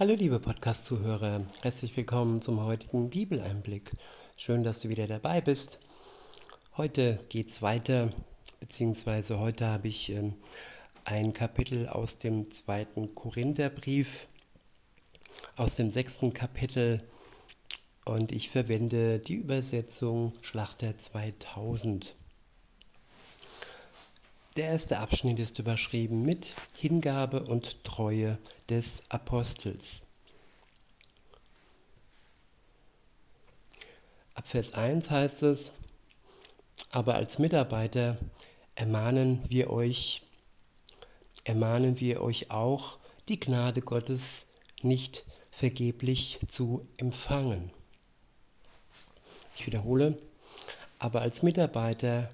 Hallo 0.00 0.14
liebe 0.14 0.40
Podcast-Zuhörer, 0.40 1.44
herzlich 1.60 1.94
willkommen 1.94 2.40
zum 2.40 2.64
heutigen 2.64 3.10
Bibeleinblick. 3.10 3.92
Schön, 4.38 4.64
dass 4.64 4.80
du 4.80 4.88
wieder 4.88 5.06
dabei 5.06 5.42
bist. 5.42 5.78
Heute 6.78 7.18
geht 7.28 7.50
es 7.50 7.60
weiter, 7.60 8.10
beziehungsweise 8.60 9.38
heute 9.38 9.66
habe 9.66 9.88
ich 9.88 10.08
ähm, 10.08 10.36
ein 11.04 11.34
Kapitel 11.34 11.86
aus 11.86 12.16
dem 12.16 12.50
zweiten 12.50 13.14
Korintherbrief, 13.14 14.26
aus 15.56 15.76
dem 15.76 15.90
sechsten 15.90 16.32
Kapitel 16.32 17.06
und 18.06 18.32
ich 18.32 18.48
verwende 18.48 19.18
die 19.18 19.34
Übersetzung 19.34 20.32
Schlachter 20.40 20.96
2000. 20.96 22.14
Der 24.56 24.66
erste 24.66 24.98
Abschnitt 24.98 25.38
ist 25.38 25.60
überschrieben 25.60 26.24
mit 26.24 26.48
Hingabe 26.76 27.44
und 27.44 27.84
Treue 27.84 28.36
des 28.68 29.04
Apostels. 29.08 30.02
Ab 34.34 34.48
Vers 34.48 34.72
1 34.74 35.08
heißt 35.08 35.44
es, 35.44 35.72
aber 36.90 37.14
als 37.14 37.38
Mitarbeiter 37.38 38.18
ermahnen 38.74 39.40
wir 39.48 39.70
euch, 39.70 40.22
ermahnen 41.44 42.00
wir 42.00 42.20
euch 42.20 42.50
auch, 42.50 42.98
die 43.28 43.38
Gnade 43.38 43.82
Gottes 43.82 44.46
nicht 44.82 45.24
vergeblich 45.52 46.40
zu 46.48 46.88
empfangen. 46.96 47.70
Ich 49.54 49.64
wiederhole, 49.66 50.16
aber 50.98 51.20
als 51.20 51.44
Mitarbeiter 51.44 52.28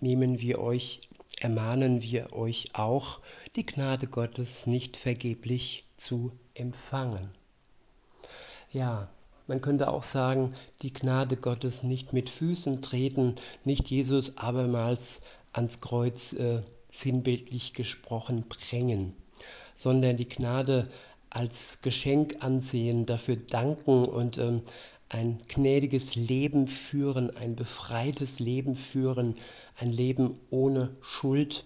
nehmen 0.00 0.40
wir 0.40 0.60
euch 0.60 1.00
ermahnen 1.40 2.02
wir 2.02 2.32
euch 2.32 2.70
auch, 2.74 3.20
die 3.56 3.66
Gnade 3.66 4.06
Gottes 4.06 4.66
nicht 4.66 4.96
vergeblich 4.96 5.84
zu 5.96 6.30
empfangen. 6.54 7.30
Ja, 8.70 9.10
man 9.46 9.60
könnte 9.60 9.88
auch 9.88 10.04
sagen, 10.04 10.54
die 10.82 10.92
Gnade 10.92 11.36
Gottes 11.36 11.82
nicht 11.82 12.12
mit 12.12 12.28
Füßen 12.28 12.82
treten, 12.82 13.34
nicht 13.64 13.90
Jesus 13.90 14.36
abermals 14.36 15.22
ans 15.52 15.80
Kreuz 15.80 16.34
äh, 16.34 16.60
sinnbildlich 16.92 17.72
gesprochen 17.74 18.48
prängen, 18.48 19.16
sondern 19.74 20.16
die 20.16 20.28
Gnade 20.28 20.88
als 21.30 21.78
Geschenk 21.82 22.44
ansehen, 22.44 23.06
dafür 23.06 23.36
danken 23.36 24.04
und 24.04 24.38
ähm, 24.38 24.62
ein 25.08 25.40
gnädiges 25.48 26.14
Leben 26.14 26.68
führen, 26.68 27.34
ein 27.36 27.56
befreites 27.56 28.38
Leben 28.38 28.76
führen, 28.76 29.34
ein 29.80 29.90
Leben 29.90 30.38
ohne 30.50 30.92
Schuld, 31.00 31.64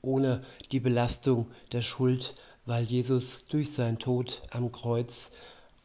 ohne 0.00 0.40
die 0.72 0.80
Belastung 0.80 1.50
der 1.72 1.82
Schuld, 1.82 2.34
weil 2.66 2.84
Jesus 2.84 3.44
durch 3.44 3.72
seinen 3.72 3.98
Tod 3.98 4.42
am 4.50 4.72
Kreuz 4.72 5.32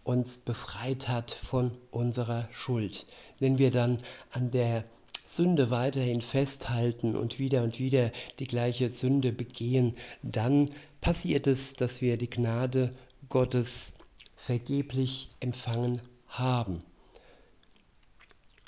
uns 0.04 0.38
befreit 0.38 1.10
hat 1.10 1.32
von 1.32 1.72
unserer 1.92 2.48
Schuld. 2.52 3.06
Wenn 3.38 3.58
wir 3.58 3.70
dann 3.70 3.98
an 4.32 4.52
der 4.52 4.86
Sünde 5.26 5.70
weiterhin 5.70 6.22
festhalten 6.22 7.16
und 7.16 7.38
wieder 7.38 7.64
und 7.64 7.80
wieder 7.80 8.12
die 8.40 8.48
gleiche 8.48 8.90
Sünde 8.90 9.32
begehen, 9.34 9.96
dann 10.24 10.72
passiert 11.02 11.48
es, 11.48 11.74
dass 11.74 12.02
wir 12.02 12.18
die 12.18 12.30
Gnade 12.30 12.90
Gottes 13.28 13.94
vergeblich 14.36 15.28
empfangen 15.42 16.02
haben. 16.28 16.82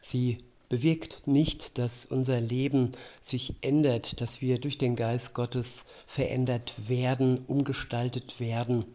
Sie 0.02 0.38
bewirkt 0.72 1.28
nicht, 1.28 1.78
dass 1.80 2.06
unser 2.06 2.40
Leben 2.40 2.92
sich 3.22 3.56
ändert, 3.60 4.22
dass 4.22 4.40
wir 4.40 4.58
durch 4.58 4.78
den 4.78 4.96
Geist 4.96 5.34
Gottes 5.34 5.84
verändert 6.06 6.88
werden, 6.88 7.40
umgestaltet 7.46 8.40
werden. 8.40 8.86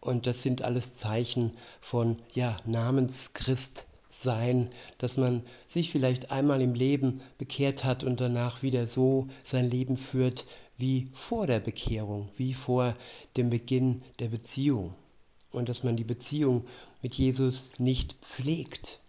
Und 0.00 0.26
das 0.26 0.40
sind 0.40 0.62
alles 0.62 0.94
Zeichen 0.94 1.52
von 1.82 2.16
ja, 2.32 2.56
Namenschrist 2.64 3.84
sein, 4.08 4.70
dass 4.96 5.18
man 5.18 5.42
sich 5.66 5.90
vielleicht 5.90 6.32
einmal 6.32 6.62
im 6.62 6.72
Leben 6.72 7.20
bekehrt 7.36 7.84
hat 7.84 8.02
und 8.02 8.22
danach 8.22 8.62
wieder 8.62 8.86
so 8.86 9.28
sein 9.44 9.68
Leben 9.68 9.98
führt 9.98 10.46
wie 10.78 11.10
vor 11.12 11.46
der 11.46 11.60
Bekehrung, 11.60 12.30
wie 12.38 12.54
vor 12.54 12.94
dem 13.36 13.50
Beginn 13.50 14.00
der 14.20 14.28
Beziehung 14.28 14.94
und 15.52 15.68
dass 15.68 15.82
man 15.82 15.96
die 15.96 16.04
Beziehung 16.04 16.64
mit 17.02 17.14
Jesus 17.14 17.78
nicht 17.78 18.14
pflegt, 18.22 18.99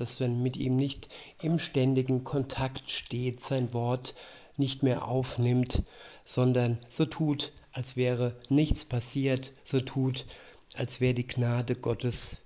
dass 0.00 0.18
man 0.18 0.42
mit 0.42 0.56
ihm 0.56 0.76
nicht 0.76 1.10
im 1.42 1.58
ständigen 1.58 2.24
Kontakt 2.24 2.90
steht, 2.90 3.40
sein 3.40 3.74
Wort 3.74 4.14
nicht 4.56 4.82
mehr 4.82 5.06
aufnimmt, 5.06 5.82
sondern 6.24 6.78
so 6.88 7.04
tut, 7.04 7.52
als 7.72 7.96
wäre 7.96 8.34
nichts 8.48 8.86
passiert, 8.86 9.52
so 9.62 9.80
tut, 9.80 10.26
als 10.74 11.00
wäre 11.00 11.12
die 11.12 11.26
Gnade 11.26 11.76
Gottes 11.76 12.38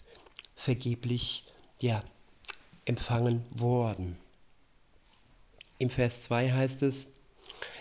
vergeblich 0.57 1.45
ja, 1.81 2.03
empfangen 2.87 3.45
worden. 3.55 4.19
Im 5.79 5.91
Vers 5.91 6.23
2 6.23 6.51
heißt 6.51 6.83
es, 6.83 7.09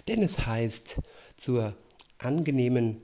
denn 0.07 0.21
es 0.21 0.45
heißt, 0.45 1.01
zur 1.35 1.75
angenehmen 2.19 3.01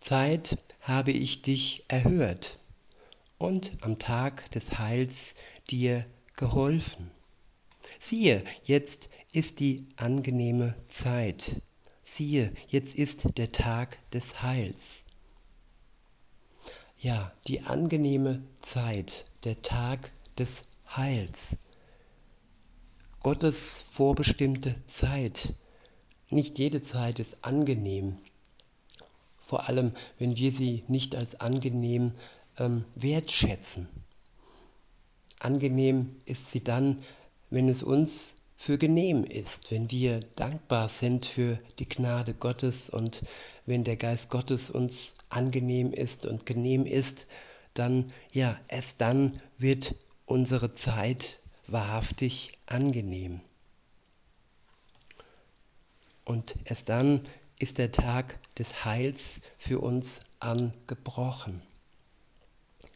Zeit 0.00 0.58
habe 0.82 1.12
ich 1.12 1.40
dich 1.40 1.84
erhört 1.88 2.58
und 3.44 3.72
am 3.82 3.98
Tag 3.98 4.50
des 4.52 4.78
Heils 4.78 5.34
dir 5.68 6.06
geholfen. 6.34 7.10
Siehe, 7.98 8.42
jetzt 8.62 9.10
ist 9.32 9.60
die 9.60 9.86
angenehme 9.96 10.74
Zeit. 10.88 11.60
Siehe, 12.02 12.54
jetzt 12.68 12.96
ist 12.96 13.36
der 13.36 13.52
Tag 13.52 13.98
des 14.12 14.42
Heils. 14.42 15.04
Ja, 16.98 17.32
die 17.46 17.60
angenehme 17.60 18.42
Zeit, 18.62 19.26
der 19.44 19.60
Tag 19.60 20.10
des 20.38 20.64
Heils. 20.96 21.58
Gottes 23.22 23.84
vorbestimmte 23.90 24.74
Zeit. 24.86 25.52
Nicht 26.30 26.58
jede 26.58 26.80
Zeit 26.80 27.18
ist 27.18 27.44
angenehm 27.44 28.16
vor 29.46 29.68
allem 29.68 29.92
wenn 30.18 30.36
wir 30.36 30.50
sie 30.50 30.84
nicht 30.88 31.14
als 31.14 31.40
angenehm 31.40 32.12
ähm, 32.58 32.84
wertschätzen. 32.94 33.88
Angenehm 35.38 36.16
ist 36.24 36.50
sie 36.50 36.64
dann, 36.64 37.02
wenn 37.50 37.68
es 37.68 37.82
uns 37.82 38.36
für 38.56 38.78
genehm 38.78 39.24
ist, 39.24 39.70
wenn 39.70 39.90
wir 39.90 40.20
dankbar 40.36 40.88
sind 40.88 41.26
für 41.26 41.58
die 41.78 41.88
Gnade 41.88 42.34
Gottes 42.34 42.88
und 42.88 43.22
wenn 43.66 43.84
der 43.84 43.96
Geist 43.96 44.30
Gottes 44.30 44.70
uns 44.70 45.14
angenehm 45.28 45.92
ist 45.92 46.24
und 46.24 46.46
genehm 46.46 46.86
ist, 46.86 47.26
dann, 47.74 48.06
ja, 48.32 48.58
erst 48.68 49.00
dann 49.00 49.40
wird 49.58 49.94
unsere 50.26 50.74
Zeit 50.74 51.40
wahrhaftig 51.66 52.58
angenehm. 52.66 53.40
Und 56.24 56.54
erst 56.64 56.88
dann 56.88 57.20
ist 57.58 57.78
der 57.78 57.92
Tag 57.92 58.38
des 58.56 58.84
Heils 58.84 59.40
für 59.58 59.80
uns 59.80 60.20
angebrochen. 60.40 61.60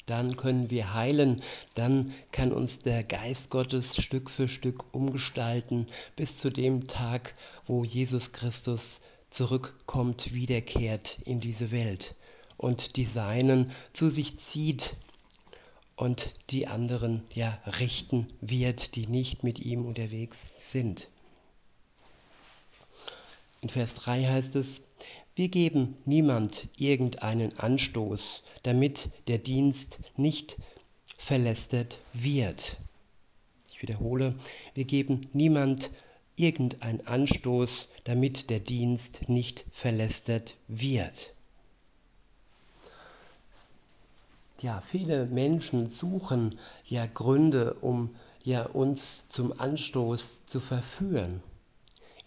Dann 0.08 0.36
können 0.36 0.70
wir 0.70 0.94
heilen, 0.94 1.42
dann 1.74 2.14
kann 2.32 2.50
uns 2.50 2.78
der 2.78 3.04
Geist 3.04 3.50
Gottes 3.50 3.94
Stück 4.02 4.30
für 4.30 4.48
Stück 4.48 4.94
umgestalten 4.94 5.86
bis 6.16 6.38
zu 6.38 6.48
dem 6.48 6.86
Tag, 6.88 7.34
wo 7.66 7.84
Jesus 7.84 8.32
Christus 8.32 9.02
zurückkommt, 9.28 10.32
wiederkehrt 10.32 11.18
in 11.26 11.41
diese 11.41 11.70
Welt 11.70 12.14
und 12.56 12.97
die 12.97 13.04
Seinen 13.04 13.70
zu 13.92 14.08
sich 14.08 14.38
zieht 14.38 14.97
und 15.94 16.34
die 16.48 16.68
anderen 16.68 17.22
ja 17.34 17.58
richten 17.78 18.28
wird, 18.41 18.94
die 18.94 19.06
nicht 19.08 19.44
mit 19.44 19.58
ihm 19.58 19.84
unterwegs 19.84 20.70
sind. 20.72 21.10
In 23.60 23.68
Vers 23.68 23.92
3 23.92 24.24
heißt 24.24 24.56
es, 24.56 24.84
wir 25.38 25.48
geben 25.48 25.96
niemand 26.04 26.68
irgendeinen 26.78 27.56
Anstoß, 27.60 28.42
damit 28.64 29.10
der 29.28 29.38
Dienst 29.38 30.00
nicht 30.16 30.56
verlästert 31.04 31.98
wird. 32.12 32.76
Ich 33.70 33.80
wiederhole, 33.80 34.34
wir 34.74 34.84
geben 34.84 35.20
niemand 35.32 35.92
irgendeinen 36.34 37.06
Anstoß, 37.06 37.88
damit 38.02 38.50
der 38.50 38.58
Dienst 38.58 39.28
nicht 39.28 39.64
verlästert 39.70 40.56
wird. 40.66 41.34
Ja, 44.60 44.80
viele 44.80 45.26
Menschen 45.26 45.88
suchen 45.88 46.58
ja 46.84 47.06
Gründe, 47.06 47.74
um 47.74 48.16
ja 48.42 48.66
uns 48.66 49.28
zum 49.28 49.52
Anstoß 49.56 50.46
zu 50.46 50.58
verführen. 50.58 51.44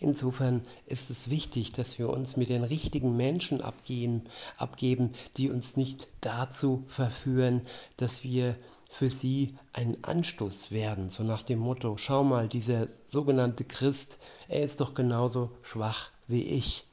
Insofern 0.01 0.63
ist 0.87 1.11
es 1.11 1.29
wichtig, 1.29 1.73
dass 1.73 1.99
wir 1.99 2.09
uns 2.09 2.35
mit 2.35 2.49
den 2.49 2.63
richtigen 2.63 3.15
Menschen 3.15 3.61
abgeben, 3.61 4.23
abgeben, 4.57 5.13
die 5.37 5.51
uns 5.51 5.77
nicht 5.77 6.07
dazu 6.21 6.83
verführen, 6.87 7.61
dass 7.97 8.23
wir 8.23 8.55
für 8.89 9.09
sie 9.09 9.51
ein 9.73 10.03
Anstoß 10.03 10.71
werden. 10.71 11.11
So 11.11 11.21
nach 11.21 11.43
dem 11.43 11.59
Motto, 11.59 11.97
schau 11.97 12.23
mal, 12.23 12.47
dieser 12.47 12.87
sogenannte 13.05 13.63
Christ, 13.63 14.17
er 14.47 14.63
ist 14.63 14.81
doch 14.81 14.95
genauso 14.95 15.51
schwach 15.61 16.09
wie 16.27 16.45
ich. 16.45 16.87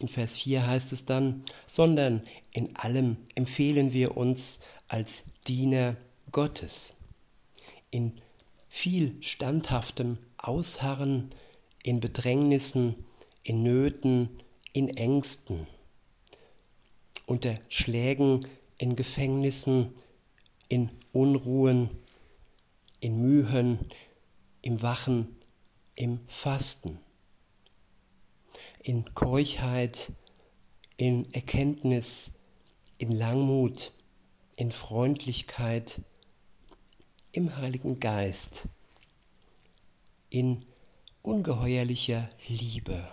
In 0.00 0.08
Vers 0.08 0.36
4 0.36 0.66
heißt 0.66 0.92
es 0.92 1.06
dann, 1.06 1.44
sondern 1.64 2.20
in 2.52 2.76
allem 2.76 3.16
empfehlen 3.36 3.94
wir 3.94 4.18
uns 4.18 4.60
als 4.86 5.24
Diener 5.46 5.96
Gottes. 6.30 6.92
In 7.90 8.12
viel 8.68 9.22
standhaftem 9.22 10.18
Ausharren, 10.36 11.30
in 11.82 12.00
Bedrängnissen, 12.00 13.04
in 13.42 13.62
Nöten, 13.62 14.28
in 14.72 14.88
Ängsten, 14.88 15.66
unter 17.26 17.58
Schlägen, 17.68 18.46
in 18.78 18.94
Gefängnissen, 18.94 19.94
in 20.68 20.90
Unruhen, 21.12 21.90
in 23.00 23.20
Mühen, 23.20 23.78
im 24.62 24.82
Wachen, 24.82 25.36
im 25.94 26.20
Fasten, 26.26 26.98
in 28.82 29.04
Keuchheit, 29.14 30.12
in 30.96 31.32
Erkenntnis, 31.32 32.32
in 32.98 33.12
Langmut, 33.12 33.92
in 34.56 34.70
Freundlichkeit, 34.70 36.00
im 37.32 37.56
Heiligen 37.58 38.00
Geist, 38.00 38.68
in 40.30 40.64
ungeheuerlicher 41.22 42.30
Liebe, 42.48 43.06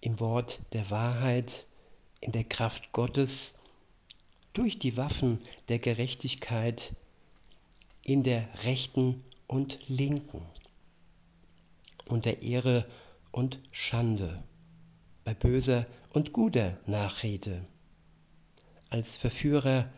im 0.00 0.20
Wort 0.20 0.60
der 0.72 0.90
Wahrheit, 0.90 1.66
in 2.20 2.32
der 2.32 2.44
Kraft 2.44 2.92
Gottes, 2.92 3.54
durch 4.52 4.78
die 4.78 4.96
Waffen 4.96 5.40
der 5.68 5.78
Gerechtigkeit, 5.78 6.94
in 8.02 8.22
der 8.22 8.46
rechten 8.64 9.24
und 9.46 9.78
linken, 9.88 10.42
unter 12.06 12.42
Ehre 12.42 12.86
und 13.32 13.60
Schande, 13.70 14.42
bei 15.24 15.32
böser 15.32 15.86
und 16.10 16.32
guter 16.32 16.78
Nachrede, 16.86 17.66
als 18.90 19.16
Verführer 19.16 19.90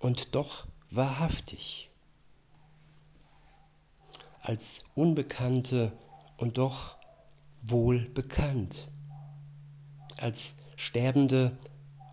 und 0.00 0.34
doch 0.34 0.66
wahrhaftig, 0.90 1.88
als 4.40 4.84
Unbekannte 4.94 5.92
und 6.36 6.58
doch 6.58 6.96
wohl 7.62 8.08
bekannt, 8.10 8.88
als 10.18 10.56
Sterbende 10.76 11.56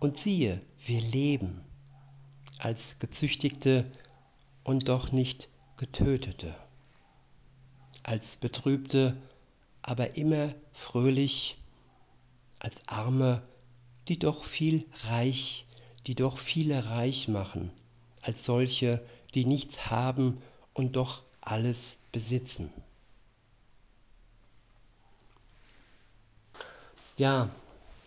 und 0.00 0.18
siehe, 0.18 0.60
wir 0.78 1.00
leben, 1.00 1.64
als 2.58 2.98
Gezüchtigte 2.98 3.90
und 4.64 4.88
doch 4.88 5.12
nicht 5.12 5.48
Getötete, 5.76 6.54
als 8.02 8.36
Betrübte, 8.36 9.16
aber 9.82 10.16
immer 10.16 10.54
fröhlich, 10.72 11.56
als 12.58 12.86
Arme, 12.88 13.42
die 14.08 14.18
doch 14.18 14.44
viel 14.44 14.86
reich, 15.04 15.66
die 16.06 16.14
doch 16.14 16.38
viele 16.38 16.90
reich 16.90 17.28
machen, 17.28 17.70
als 18.26 18.44
solche, 18.44 19.00
die 19.34 19.44
nichts 19.44 19.90
haben 19.90 20.42
und 20.74 20.96
doch 20.96 21.22
alles 21.40 21.98
besitzen. 22.12 22.72
Ja, 27.18 27.48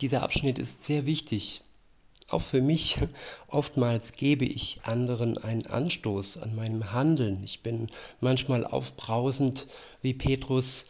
dieser 0.02 0.22
Abschnitt 0.22 0.60
ist 0.60 0.84
sehr 0.84 1.06
wichtig. 1.06 1.62
Auch 2.30 2.42
für 2.42 2.62
mich. 2.62 2.98
Oftmals 3.48 4.12
gebe 4.12 4.46
ich 4.46 4.82
anderen 4.84 5.38
einen 5.38 5.66
Anstoß 5.66 6.38
an 6.38 6.56
meinem 6.56 6.92
Handeln. 6.92 7.44
Ich 7.44 7.64
bin 7.64 7.88
manchmal 8.20 8.66
aufbrausend 8.66 9.68
wie 10.02 10.14
Petrus 10.14 10.86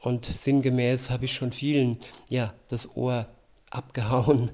und 0.00 0.26
sinngemäß 0.26 1.08
habe 1.08 1.24
ich 1.24 1.32
schon 1.32 1.52
vielen 1.52 1.98
ja 2.28 2.52
das 2.68 2.96
Ohr 2.96 3.26
abgehauen. 3.70 4.50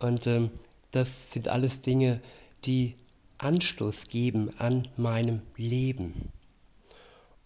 Und 0.00 0.26
ähm, 0.26 0.50
das 0.90 1.30
sind 1.30 1.46
alles 1.46 1.80
Dinge, 1.80 2.20
die 2.64 2.96
Anstoß 3.42 4.08
geben 4.08 4.50
an 4.58 4.88
meinem 4.96 5.42
Leben. 5.56 6.30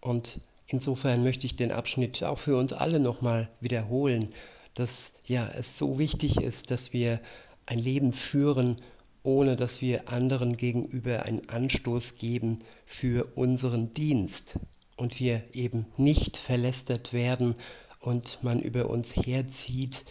Und 0.00 0.40
insofern 0.69 1.22
möchte 1.22 1.46
ich 1.46 1.56
den 1.56 1.72
Abschnitt 1.72 2.22
auch 2.22 2.38
für 2.38 2.56
uns 2.56 2.72
alle 2.72 3.00
nochmal 3.00 3.48
wiederholen, 3.60 4.28
dass 4.75 5.14
ja 5.26 5.48
es 5.48 5.78
so 5.78 5.98
wichtig 5.98 6.37
ist, 6.37 6.70
dass 6.70 6.93
wir 6.93 7.20
ein 7.66 7.78
Leben 7.78 8.12
führen, 8.12 8.76
ohne 9.22 9.56
dass 9.56 9.81
wir 9.81 10.08
anderen 10.08 10.56
gegenüber 10.56 11.25
einen 11.25 11.48
Anstoß 11.48 12.16
geben 12.16 12.60
für 12.84 13.26
unseren 13.34 13.92
Dienst 13.92 14.60
und 14.96 15.19
wir 15.19 15.42
eben 15.52 15.87
nicht 15.96 16.37
verlästert 16.37 17.12
werden 17.12 17.54
und 18.00 18.38
man 18.42 18.60
über 18.60 18.88
uns 18.88 19.16
herzieht, 19.16 20.04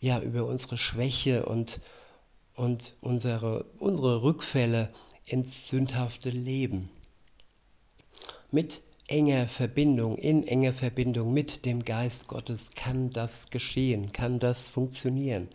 ja, 0.00 0.20
über 0.20 0.46
unsere 0.46 0.78
Schwäche 0.78 1.46
und, 1.46 1.80
und 2.60 2.94
unsere, 3.00 3.64
unsere 3.78 4.22
Rückfälle 4.22 4.90
ins 5.24 5.68
sündhafte 5.68 6.28
Leben. 6.28 6.90
Mit 8.50 8.82
enger 9.08 9.48
Verbindung, 9.48 10.18
in 10.18 10.46
enger 10.46 10.74
Verbindung 10.74 11.32
mit 11.32 11.64
dem 11.64 11.82
Geist 11.82 12.28
Gottes 12.28 12.72
kann 12.74 13.14
das 13.14 13.48
geschehen, 13.48 14.12
kann 14.12 14.38
das 14.38 14.68
funktionieren. 14.68 15.48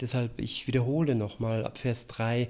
Deshalb, 0.00 0.40
ich 0.40 0.68
wiederhole 0.68 1.16
nochmal 1.16 1.66
ab 1.66 1.76
Vers 1.76 2.06
3, 2.06 2.46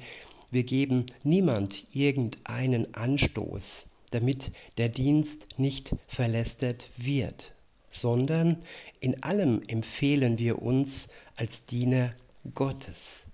wir 0.51 0.65
geben 0.65 1.07
niemand 1.23 1.87
irgendeinen 1.95 2.95
Anstoß, 2.95 3.87
damit 4.11 4.53
der 4.77 4.91
Dienst 4.91 5.49
nicht 5.57 5.97
verlästert 6.07 6.87
wird, 6.99 7.55
sondern 7.89 8.63
in 9.01 9.23
allem 9.23 9.63
empfehlen 9.67 10.37
wir 10.37 10.61
uns 10.61 11.09
als 11.37 11.65
Diener 11.65 12.13
Gottes. 12.55 13.28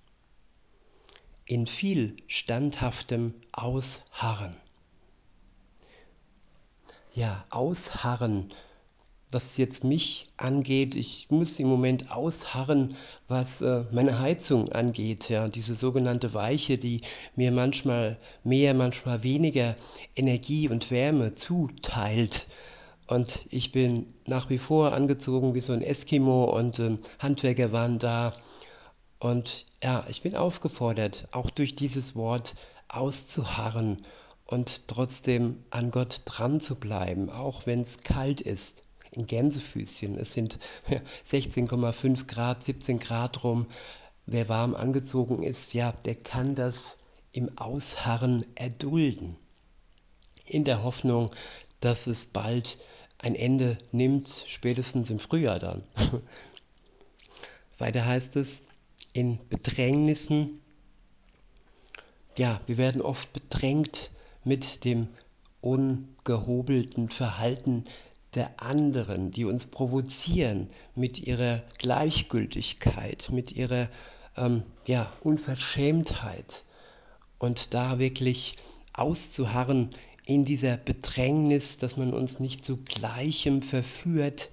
In 1.46 1.66
viel 1.66 2.16
standhaftem 2.26 3.34
Ausharren 3.52 4.56
ja, 7.14 7.44
ausharren, 7.50 8.48
was 9.30 9.56
jetzt 9.56 9.84
mich 9.84 10.26
angeht. 10.36 10.94
Ich 10.94 11.28
muss 11.30 11.58
im 11.58 11.68
Moment 11.68 12.12
ausharren, 12.12 12.96
was 13.26 13.62
äh, 13.62 13.84
meine 13.90 14.20
Heizung 14.20 14.70
angeht. 14.70 15.28
Ja, 15.28 15.48
diese 15.48 15.74
sogenannte 15.74 16.34
Weiche, 16.34 16.78
die 16.78 17.00
mir 17.34 17.50
manchmal 17.52 18.18
mehr, 18.44 18.74
manchmal 18.74 19.22
weniger 19.22 19.76
Energie 20.14 20.68
und 20.68 20.90
Wärme 20.90 21.34
zuteilt. 21.34 22.46
Und 23.06 23.42
ich 23.50 23.72
bin 23.72 24.06
nach 24.26 24.50
wie 24.50 24.58
vor 24.58 24.92
angezogen 24.92 25.54
wie 25.54 25.60
so 25.60 25.72
ein 25.72 25.82
Eskimo 25.82 26.44
und 26.44 26.78
äh, 26.78 26.96
Handwerker 27.18 27.72
waren 27.72 27.98
da. 27.98 28.32
Und 29.18 29.66
ja, 29.82 30.04
ich 30.08 30.22
bin 30.22 30.36
aufgefordert, 30.36 31.28
auch 31.32 31.50
durch 31.50 31.76
dieses 31.76 32.14
Wort 32.14 32.54
auszuharren 32.88 34.02
und 34.46 34.88
trotzdem 34.88 35.64
an 35.70 35.90
Gott 35.90 36.22
dran 36.24 36.60
zu 36.60 36.76
bleiben, 36.76 37.30
auch 37.30 37.66
wenn 37.66 37.80
es 37.80 38.02
kalt 38.02 38.40
ist. 38.40 38.84
In 39.10 39.26
Gänsefüßchen, 39.26 40.18
es 40.18 40.32
sind 40.32 40.58
16,5 41.28 42.26
Grad, 42.26 42.64
17 42.64 42.98
Grad 42.98 43.44
rum. 43.44 43.66
Wer 44.26 44.48
warm 44.48 44.74
angezogen 44.74 45.42
ist, 45.42 45.74
ja, 45.74 45.92
der 46.04 46.16
kann 46.16 46.54
das 46.54 46.96
im 47.32 47.56
Ausharren 47.58 48.44
erdulden. 48.54 49.36
In 50.46 50.64
der 50.64 50.82
Hoffnung, 50.82 51.30
dass 51.80 52.06
es 52.06 52.26
bald 52.26 52.78
ein 53.18 53.34
Ende 53.34 53.78
nimmt, 53.92 54.44
spätestens 54.48 55.10
im 55.10 55.18
Frühjahr 55.18 55.58
dann. 55.58 55.82
Weiter 57.78 58.04
heißt 58.04 58.36
es, 58.36 58.64
in 59.14 59.38
Bedrängnissen, 59.48 60.60
ja, 62.36 62.60
wir 62.66 62.76
werden 62.76 63.00
oft 63.00 63.32
bedrängt 63.32 64.10
mit 64.44 64.84
dem 64.84 65.08
ungehobelten 65.60 67.08
Verhalten 67.08 67.84
der 68.34 68.60
anderen, 68.60 69.30
die 69.30 69.44
uns 69.44 69.66
provozieren 69.66 70.68
mit 70.96 71.20
ihrer 71.20 71.62
Gleichgültigkeit, 71.78 73.30
mit 73.30 73.52
ihrer 73.52 73.88
ähm, 74.36 74.64
ja, 74.86 75.10
Unverschämtheit. 75.20 76.64
Und 77.38 77.72
da 77.72 78.00
wirklich 78.00 78.56
auszuharren 78.94 79.90
in 80.26 80.44
dieser 80.44 80.76
Bedrängnis, 80.76 81.78
dass 81.78 81.96
man 81.96 82.12
uns 82.12 82.40
nicht 82.40 82.64
zu 82.64 82.78
gleichem 82.78 83.62
verführt, 83.62 84.50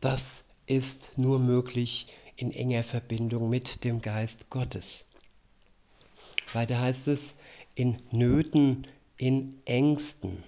das 0.00 0.44
ist 0.66 1.12
nur 1.16 1.40
möglich 1.40 2.06
in 2.38 2.52
enger 2.52 2.84
Verbindung 2.84 3.50
mit 3.50 3.84
dem 3.84 4.00
Geist 4.00 4.48
Gottes. 4.48 5.06
Weiter 6.52 6.80
heißt 6.80 7.08
es, 7.08 7.34
in 7.74 7.98
Nöten 8.12 8.86
in 9.16 9.56
Ängsten. 9.64 10.44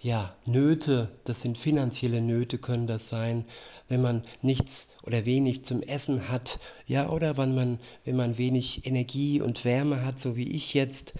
Ja, 0.00 0.34
Nöte, 0.46 1.10
das 1.24 1.42
sind 1.42 1.58
finanzielle 1.58 2.22
Nöte, 2.22 2.58
können 2.58 2.86
das 2.86 3.08
sein, 3.08 3.44
wenn 3.88 4.00
man 4.00 4.22
nichts 4.40 4.88
oder 5.02 5.26
wenig 5.26 5.64
zum 5.64 5.82
Essen 5.82 6.28
hat, 6.28 6.60
ja, 6.86 7.10
oder 7.10 7.36
wenn 7.36 7.54
man, 7.54 7.80
wenn 8.04 8.16
man 8.16 8.38
wenig 8.38 8.86
Energie 8.86 9.40
und 9.40 9.64
Wärme 9.64 10.04
hat, 10.04 10.20
so 10.20 10.36
wie 10.36 10.48
ich 10.48 10.74
jetzt, 10.74 11.14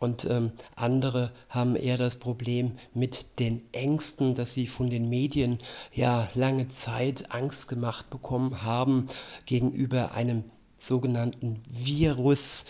Und 0.00 0.26
ähm, 0.26 0.52
andere 0.76 1.32
haben 1.48 1.74
eher 1.74 1.98
das 1.98 2.16
Problem 2.16 2.76
mit 2.94 3.40
den 3.40 3.62
Ängsten, 3.72 4.36
dass 4.36 4.54
sie 4.54 4.68
von 4.68 4.90
den 4.90 5.08
Medien 5.08 5.58
ja 5.92 6.28
lange 6.34 6.68
Zeit 6.68 7.32
Angst 7.32 7.66
gemacht 7.66 8.08
bekommen 8.08 8.62
haben 8.62 9.06
gegenüber 9.44 10.12
einem 10.12 10.44
sogenannten 10.78 11.60
Virus 11.68 12.64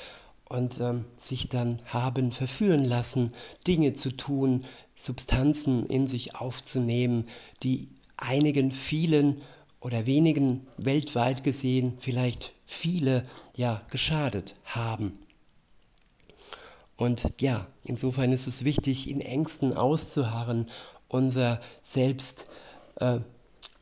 und 0.48 0.80
ähm, 0.80 1.04
sich 1.18 1.50
dann 1.50 1.82
haben 1.84 2.32
verführen 2.32 2.86
lassen, 2.86 3.32
Dinge 3.66 3.92
zu 3.92 4.16
tun, 4.16 4.64
Substanzen 4.94 5.84
in 5.84 6.08
sich 6.08 6.34
aufzunehmen, 6.36 7.24
die 7.62 7.90
einigen, 8.16 8.72
vielen 8.72 9.42
oder 9.80 10.06
wenigen 10.06 10.66
weltweit 10.78 11.44
gesehen 11.44 11.94
vielleicht 11.98 12.54
viele 12.64 13.22
ja 13.54 13.82
geschadet 13.90 14.56
haben. 14.64 15.12
Und 16.98 17.32
ja, 17.40 17.68
insofern 17.84 18.32
ist 18.32 18.48
es 18.48 18.64
wichtig, 18.64 19.08
in 19.08 19.20
Ängsten 19.20 19.72
auszuharren, 19.72 20.66
unser 21.06 21.60
Selbst, 21.80 22.48
äh, 22.96 23.20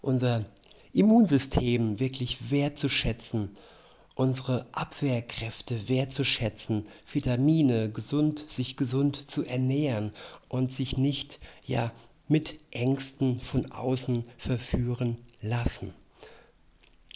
unser 0.02 0.44
Immunsystem 0.92 1.98
wirklich 1.98 2.50
wertzuschätzen, 2.50 3.50
unsere 4.14 4.66
Abwehrkräfte 4.72 5.88
wertzuschätzen, 5.88 6.84
Vitamine 7.10 7.90
gesund, 7.90 8.44
sich 8.48 8.76
gesund 8.76 9.30
zu 9.30 9.44
ernähren 9.44 10.12
und 10.50 10.70
sich 10.70 10.98
nicht 10.98 11.40
ja 11.64 11.92
mit 12.28 12.58
Ängsten 12.70 13.40
von 13.40 13.72
außen 13.72 14.24
verführen 14.36 15.16
lassen. 15.40 15.94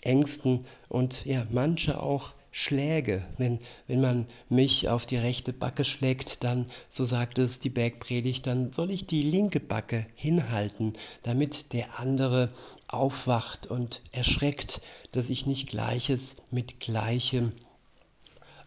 Ängsten 0.00 0.62
und 0.88 1.26
ja, 1.26 1.47
manche 1.50 2.02
auch 2.02 2.33
Schläge. 2.50 3.25
Wenn, 3.38 3.61
wenn 3.87 4.00
man 4.00 4.26
mich 4.49 4.88
auf 4.88 5.07
die 5.07 5.16
rechte 5.16 5.52
Backe 5.52 5.85
schlägt, 5.85 6.42
dann, 6.42 6.66
so 6.88 7.04
sagt 7.04 7.38
es 7.38 7.61
die 7.61 7.71
Bergpredigt, 7.71 8.47
dann 8.47 8.73
soll 8.73 8.90
ich 8.90 9.07
die 9.07 9.23
linke 9.23 9.61
Backe 9.61 10.07
hinhalten, 10.14 10.95
damit 11.23 11.73
der 11.73 12.00
andere 12.00 12.50
aufwacht 12.88 13.69
und 13.69 14.02
erschreckt, 14.12 14.80
dass 15.12 15.30
ich 15.30 15.47
nicht 15.47 15.69
Gleiches 15.69 16.37
mit 16.50 16.80
Gleichem 16.80 17.52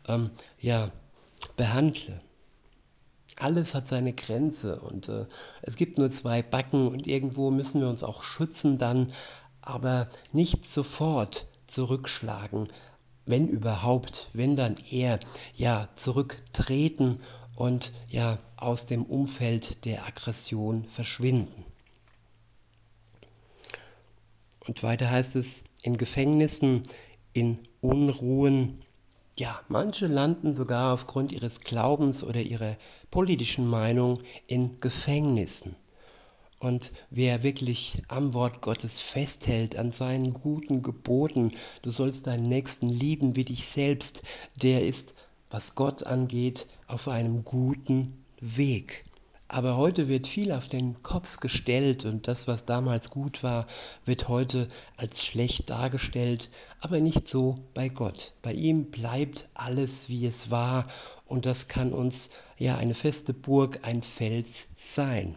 ähm, 0.07 0.29
ja, 0.59 0.89
behandle. 1.57 2.19
Alles 3.35 3.73
hat 3.73 3.87
seine 3.87 4.13
Grenze 4.13 4.79
und 4.79 5.09
äh, 5.09 5.25
es 5.63 5.75
gibt 5.75 5.97
nur 5.97 6.09
zwei 6.09 6.41
Backen 6.41 6.87
und 6.87 7.07
irgendwo 7.07 7.51
müssen 7.51 7.81
wir 7.81 7.89
uns 7.89 8.03
auch 8.03 8.23
schützen 8.23 8.77
dann, 8.77 9.07
aber 9.61 10.07
nicht 10.31 10.65
sofort 10.65 11.47
zurückschlagen, 11.67 12.69
wenn 13.25 13.47
überhaupt, 13.47 14.29
wenn 14.33 14.55
dann 14.55 14.75
eher 14.89 15.19
ja 15.55 15.89
zurücktreten 15.93 17.19
und 17.55 17.91
ja 18.09 18.37
aus 18.57 18.85
dem 18.85 19.03
Umfeld 19.03 19.85
der 19.85 20.05
Aggression 20.05 20.85
verschwinden. 20.85 21.65
Und 24.67 24.83
weiter 24.83 25.09
heißt 25.09 25.35
es, 25.35 25.63
in 25.81 25.97
Gefängnissen, 25.97 26.83
in 27.33 27.59
Unruhen, 27.81 28.79
ja, 29.35 29.59
manche 29.67 30.07
landen 30.07 30.53
sogar 30.53 30.93
aufgrund 30.93 31.31
ihres 31.31 31.61
Glaubens 31.61 32.23
oder 32.23 32.41
ihrer 32.41 32.77
politischen 33.09 33.67
Meinung 33.67 34.19
in 34.47 34.77
Gefängnissen. 34.77 35.75
Und 36.63 36.93
wer 37.09 37.43
wirklich 37.43 38.01
am 38.07 38.33
Wort 38.33 38.61
Gottes 38.61 39.01
festhält, 39.01 39.75
an 39.75 39.91
seinen 39.91 40.31
guten 40.31 40.81
Geboten, 40.81 41.51
du 41.81 41.91
sollst 41.91 42.27
deinen 42.27 42.47
Nächsten 42.47 42.87
lieben 42.87 43.35
wie 43.35 43.43
dich 43.43 43.65
selbst, 43.65 44.23
der 44.61 44.87
ist, 44.87 45.13
was 45.49 45.75
Gott 45.75 46.03
angeht, 46.03 46.67
auf 46.87 47.09
einem 47.09 47.43
guten 47.43 48.23
Weg. 48.39 49.03
Aber 49.49 49.75
heute 49.75 50.07
wird 50.07 50.25
viel 50.25 50.53
auf 50.53 50.69
den 50.69 51.03
Kopf 51.03 51.41
gestellt 51.41 52.05
und 52.05 52.29
das, 52.29 52.47
was 52.47 52.63
damals 52.63 53.09
gut 53.09 53.43
war, 53.43 53.67
wird 54.05 54.29
heute 54.29 54.69
als 54.95 55.21
schlecht 55.21 55.69
dargestellt, 55.69 56.49
aber 56.79 57.01
nicht 57.01 57.27
so 57.27 57.55
bei 57.73 57.89
Gott. 57.89 58.31
Bei 58.41 58.53
ihm 58.53 58.85
bleibt 58.89 59.49
alles, 59.53 60.07
wie 60.07 60.25
es 60.25 60.49
war 60.49 60.87
und 61.25 61.45
das 61.45 61.67
kann 61.67 61.91
uns 61.91 62.29
ja 62.57 62.77
eine 62.77 62.93
feste 62.93 63.33
Burg, 63.33 63.81
ein 63.81 64.01
Fels 64.01 64.69
sein. 64.77 65.35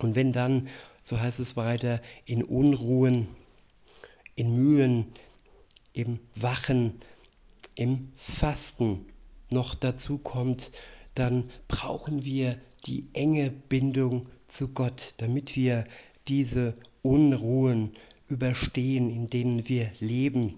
Und 0.00 0.16
wenn 0.16 0.32
dann, 0.32 0.68
so 1.02 1.20
heißt 1.20 1.40
es 1.40 1.56
weiter, 1.56 2.00
in 2.24 2.42
Unruhen, 2.42 3.28
in 4.34 4.54
Mühen, 4.54 5.06
im 5.92 6.18
Wachen, 6.34 6.94
im 7.74 8.10
Fasten 8.16 9.04
noch 9.50 9.74
dazu 9.74 10.18
kommt, 10.18 10.72
dann 11.14 11.50
brauchen 11.68 12.24
wir 12.24 12.58
die 12.86 13.08
enge 13.12 13.50
Bindung 13.50 14.26
zu 14.46 14.68
Gott, 14.68 15.14
damit 15.18 15.54
wir 15.54 15.84
diese 16.28 16.74
Unruhen 17.02 17.92
überstehen, 18.28 19.10
in 19.10 19.26
denen 19.26 19.68
wir 19.68 19.90
leben 20.00 20.54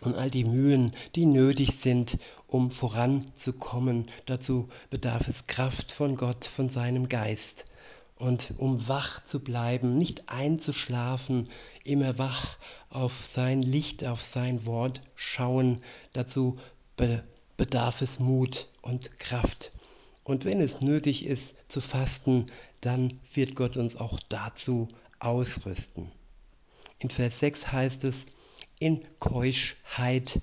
und 0.00 0.14
all 0.14 0.30
die 0.30 0.44
Mühen, 0.44 0.92
die 1.16 1.26
nötig 1.26 1.72
sind, 1.72 2.18
um 2.46 2.70
voranzukommen. 2.70 4.06
Dazu 4.26 4.68
bedarf 4.90 5.28
es 5.28 5.46
Kraft 5.46 5.90
von 5.90 6.16
Gott, 6.16 6.44
von 6.44 6.68
seinem 6.68 7.08
Geist 7.08 7.66
und 8.16 8.54
um 8.58 8.88
wach 8.88 9.22
zu 9.22 9.40
bleiben, 9.40 9.98
nicht 9.98 10.28
einzuschlafen, 10.28 11.48
immer 11.84 12.18
wach 12.18 12.58
auf 12.90 13.24
sein 13.26 13.62
Licht, 13.62 14.04
auf 14.04 14.22
sein 14.22 14.66
Wort 14.66 15.02
schauen. 15.14 15.80
Dazu 16.12 16.56
be 16.96 17.24
bedarf 17.56 18.02
es 18.02 18.18
Mut 18.18 18.68
und 18.82 19.18
Kraft. 19.18 19.72
Und 20.24 20.44
wenn 20.44 20.60
es 20.60 20.80
nötig 20.80 21.24
ist 21.24 21.56
zu 21.68 21.80
fasten, 21.80 22.46
dann 22.80 23.20
wird 23.32 23.54
Gott 23.54 23.76
uns 23.76 23.96
auch 23.96 24.18
dazu 24.28 24.88
ausrüsten. 25.20 26.10
In 26.98 27.10
Vers 27.10 27.38
6 27.40 27.70
heißt 27.70 28.04
es, 28.04 28.26
in 28.78 29.04
Keuschheit, 29.18 30.40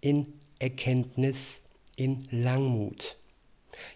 in 0.00 0.32
Erkenntnis, 0.58 1.62
in 1.96 2.28
Langmut. 2.30 3.16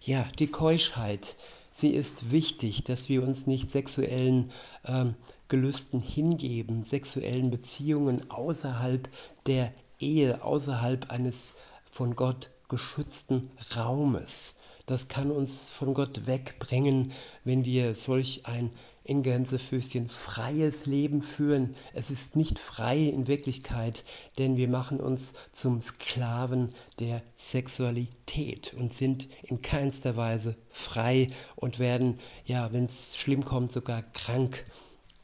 Ja, 0.01 0.29
die 0.39 0.49
Keuschheit, 0.49 1.37
sie 1.77 1.91
ist 1.91 2.31
wichtig, 2.31 2.85
dass 2.85 3.11
wir 3.11 3.23
uns 3.23 3.47
nicht 3.47 3.71
sexuellen 3.71 4.51
ähm, 4.87 5.15
Gelüsten 5.49 6.01
hingeben, 6.01 6.85
sexuellen 6.85 7.51
Beziehungen 7.51 8.31
außerhalb 8.31 9.09
der 9.47 9.71
Ehe, 10.01 10.43
außerhalb 10.43 11.11
eines 11.11 11.57
von 11.91 12.17
Gott 12.17 12.51
geschützten 12.69 13.51
Raumes. 13.77 14.55
Das 14.87 15.09
kann 15.09 15.31
uns 15.31 15.69
von 15.69 15.93
Gott 15.93 16.27
wegbringen, 16.27 17.13
wenn 17.45 17.65
wir 17.67 17.95
solch 17.95 18.47
ein 18.47 18.71
in 19.07 19.23
Gänsefüßchen 19.23 20.09
freies 20.09 20.87
Leben 20.87 21.23
führen. 21.23 21.77
Es 21.95 22.11
ist 22.11 22.35
nicht 22.35 22.59
frei 22.59 22.99
in 22.99 23.29
Wirklichkeit, 23.29 24.05
denn 24.37 24.57
wir 24.57 24.69
machen 24.69 24.99
uns 24.99 25.35
zum 25.53 25.81
Sklaven 25.81 26.73
der 26.99 27.23
Sexualität 27.37 28.75
und 28.75 28.93
sind 28.93 29.29
in 29.45 29.63
keinster 29.63 30.17
Weise 30.17 30.57
frei 30.71 31.29
und 31.55 31.79
werden, 31.79 32.19
ja, 32.47 32.73
wenn 32.73 32.87
es 32.87 33.17
schlimm 33.17 33.45
kommt, 33.45 33.71
sogar 33.71 34.03
krank 34.03 34.65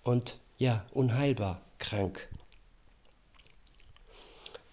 und 0.04 0.38
ja, 0.58 0.86
unheilbar 0.94 1.60
krank. 1.78 2.28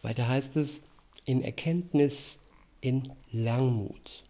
Weiter 0.03 0.27
heißt 0.27 0.55
es, 0.57 0.83
in 1.25 1.41
Erkenntnis, 1.41 2.37
in 2.79 3.11
Langmut. 3.31 4.23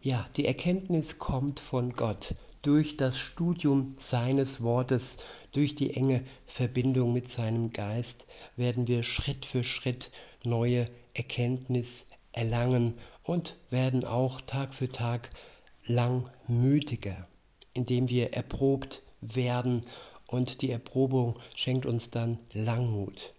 Ja, 0.00 0.24
die 0.36 0.46
Erkenntnis 0.46 1.18
kommt 1.18 1.60
von 1.60 1.92
Gott 1.92 2.34
durch 2.66 2.96
das 2.96 3.16
Studium 3.16 3.94
seines 3.96 4.60
Wortes, 4.60 5.18
durch 5.52 5.76
die 5.76 5.94
enge 5.94 6.24
Verbindung 6.46 7.12
mit 7.12 7.28
seinem 7.28 7.70
Geist 7.70 8.26
werden 8.56 8.88
wir 8.88 9.04
Schritt 9.04 9.46
für 9.46 9.62
Schritt 9.62 10.10
neue 10.42 10.90
Erkenntnis 11.14 12.06
erlangen 12.32 12.94
und 13.22 13.56
werden 13.70 14.04
auch 14.04 14.40
Tag 14.40 14.74
für 14.74 14.90
Tag 14.90 15.30
langmütiger, 15.86 17.28
indem 17.72 18.08
wir 18.08 18.32
erprobt 18.32 19.04
werden 19.20 19.82
und 20.26 20.60
die 20.60 20.72
Erprobung 20.72 21.38
schenkt 21.54 21.86
uns 21.86 22.10
dann 22.10 22.36
Langmut. 22.52 23.32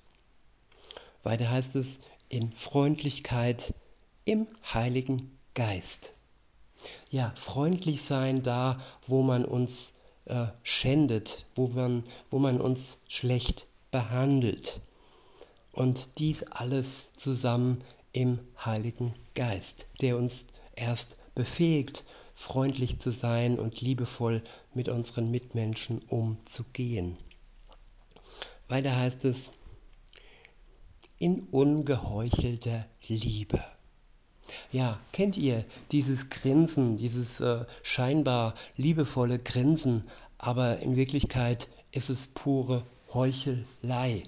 Weiter 1.24 1.52
heißt 1.52 1.76
es 1.76 2.00
in 2.30 2.54
Freundlichkeit 2.54 3.74
im 4.24 4.48
Heiligen 4.74 5.38
Geist 5.54 6.17
ja, 7.10 7.32
freundlich 7.36 8.04
sein 8.04 8.44
da, 8.44 8.78
wo 9.08 9.24
man 9.24 9.46
uns 9.46 9.94
äh, 10.26 10.48
schändet, 10.64 11.46
wo 11.56 11.68
man, 11.68 12.04
wo 12.30 12.40
man 12.40 12.60
uns 12.60 13.00
schlecht 13.08 13.68
behandelt. 13.92 14.82
Und 15.72 16.18
dies 16.18 16.44
alles 16.44 17.14
zusammen 17.14 17.84
im 18.12 18.40
Heiligen 18.64 19.14
Geist, 19.36 19.88
der 20.02 20.18
uns 20.18 20.48
erst 20.76 21.18
befähigt, 21.36 22.04
freundlich 22.34 23.00
zu 23.00 23.12
sein 23.12 23.60
und 23.60 23.82
liebevoll 23.82 24.44
mit 24.74 24.90
unseren 24.90 25.30
Mitmenschen 25.32 26.02
umzugehen. 26.08 27.18
Weiter 28.68 28.96
heißt 28.96 29.26
es, 29.26 29.52
in 31.20 31.42
ungeheuchelter 31.52 32.86
Liebe. 33.08 33.64
Ja, 34.72 35.00
kennt 35.12 35.38
ihr 35.38 35.64
dieses 35.92 36.30
Grinsen, 36.30 36.98
dieses 36.98 37.40
äh, 37.40 37.66
scheinbar 37.84 38.54
liebevolle 38.76 39.40
Grinsen, 39.40 40.04
aber 40.38 40.80
in 40.80 40.96
Wirklichkeit 40.96 41.70
ist 41.92 42.10
es 42.10 42.28
pure 42.28 42.84
Heuchelei. 43.14 44.24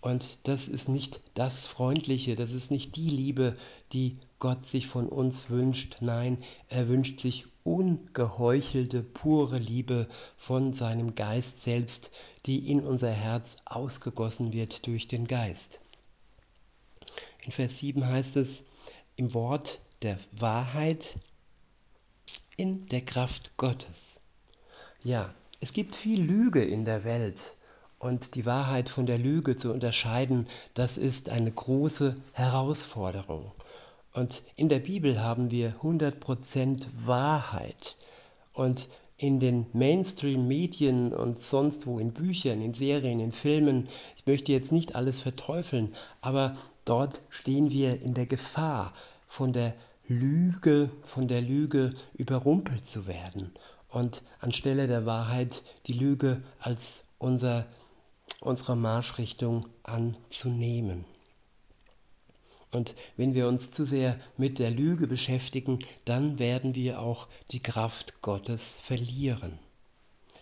Und 0.00 0.46
das 0.46 0.68
ist 0.68 0.88
nicht 0.88 1.20
das 1.34 1.66
Freundliche, 1.66 2.36
das 2.36 2.52
ist 2.52 2.70
nicht 2.70 2.96
die 2.96 3.10
Liebe, 3.10 3.56
die 3.92 4.18
Gott 4.38 4.64
sich 4.64 4.86
von 4.86 5.08
uns 5.08 5.50
wünscht. 5.50 5.96
Nein, 6.00 6.38
er 6.68 6.88
wünscht 6.88 7.18
sich 7.20 7.46
ungeheuchelte, 7.64 9.02
pure 9.02 9.58
Liebe 9.58 10.06
von 10.36 10.74
seinem 10.74 11.14
Geist 11.14 11.62
selbst, 11.62 12.12
die 12.44 12.70
in 12.70 12.84
unser 12.84 13.10
Herz 13.10 13.56
ausgegossen 13.64 14.52
wird 14.52 14.86
durch 14.86 15.08
den 15.08 15.26
Geist. 15.26 15.80
In 17.44 17.50
Vers 17.50 17.78
7 17.78 18.06
heißt 18.06 18.36
es, 18.36 18.64
im 19.16 19.34
Wort 19.34 19.80
der 20.02 20.18
Wahrheit 20.32 21.16
in 22.56 22.86
der 22.86 23.02
Kraft 23.02 23.56
Gottes. 23.56 24.20
Ja, 25.02 25.34
es 25.60 25.72
gibt 25.72 25.96
viel 25.96 26.22
Lüge 26.22 26.62
in 26.62 26.84
der 26.84 27.04
Welt 27.04 27.54
und 27.98 28.34
die 28.34 28.46
Wahrheit 28.46 28.88
von 28.88 29.06
der 29.06 29.18
Lüge 29.18 29.56
zu 29.56 29.72
unterscheiden, 29.72 30.46
das 30.74 30.98
ist 30.98 31.30
eine 31.30 31.50
große 31.50 32.16
Herausforderung. 32.32 33.52
Und 34.12 34.42
in 34.56 34.68
der 34.68 34.80
Bibel 34.80 35.20
haben 35.20 35.50
wir 35.50 35.76
100% 35.80 37.06
Wahrheit. 37.06 37.96
Und 38.52 38.88
in 39.18 39.40
den 39.40 39.66
Mainstream-Medien 39.72 41.12
und 41.12 41.40
sonst 41.40 41.86
wo 41.86 41.98
in 41.98 42.12
Büchern, 42.12 42.60
in 42.60 42.74
Serien, 42.74 43.20
in 43.20 43.32
Filmen, 43.32 43.88
ich 44.14 44.26
möchte 44.26 44.52
jetzt 44.52 44.72
nicht 44.72 44.94
alles 44.94 45.20
verteufeln, 45.20 45.94
aber 46.20 46.54
dort 46.84 47.22
stehen 47.30 47.70
wir 47.70 48.02
in 48.02 48.14
der 48.14 48.26
Gefahr, 48.26 48.92
von 49.26 49.52
der 49.52 49.74
Lüge, 50.06 50.90
von 51.02 51.28
der 51.28 51.42
Lüge 51.42 51.92
überrumpelt 52.14 52.88
zu 52.88 53.06
werden 53.06 53.52
und 53.88 54.22
anstelle 54.40 54.86
der 54.86 55.06
Wahrheit 55.06 55.62
die 55.86 55.94
Lüge 55.94 56.38
als 56.60 57.04
unser, 57.18 57.66
unsere 58.40 58.76
Marschrichtung 58.76 59.66
anzunehmen. 59.82 61.04
Und 62.76 62.94
wenn 63.16 63.34
wir 63.34 63.48
uns 63.48 63.70
zu 63.70 63.86
sehr 63.86 64.18
mit 64.36 64.58
der 64.58 64.70
Lüge 64.70 65.06
beschäftigen, 65.06 65.78
dann 66.04 66.38
werden 66.38 66.74
wir 66.74 67.00
auch 67.00 67.26
die 67.50 67.60
Kraft 67.60 68.20
Gottes 68.20 68.78
verlieren. 68.80 69.58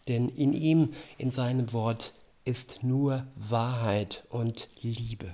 Denn 0.09 0.29
in 0.31 0.53
ihm, 0.53 0.95
in 1.17 1.31
seinem 1.31 1.73
Wort, 1.73 2.13
ist 2.45 2.83
nur 2.83 3.25
Wahrheit 3.37 4.25
und 4.31 4.69
Liebe. 4.83 5.33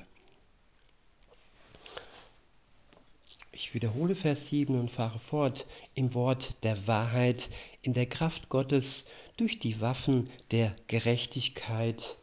Ich 3.50 3.72
wiederhole 3.72 4.14
Vers 4.14 4.48
7 4.48 4.78
und 4.78 4.90
fahre 4.90 5.18
fort 5.18 5.66
im 5.94 6.12
Wort 6.12 6.62
der 6.64 6.86
Wahrheit, 6.86 7.48
in 7.80 7.94
der 7.94 8.06
Kraft 8.06 8.50
Gottes 8.50 9.06
durch 9.38 9.58
die 9.58 9.80
Waffen 9.80 10.28
der 10.50 10.76
Gerechtigkeit, 10.86 12.18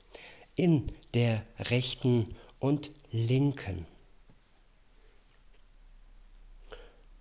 in 0.55 0.88
der 1.15 1.43
rechten 1.57 2.36
und 2.60 2.91
linken. 3.12 3.88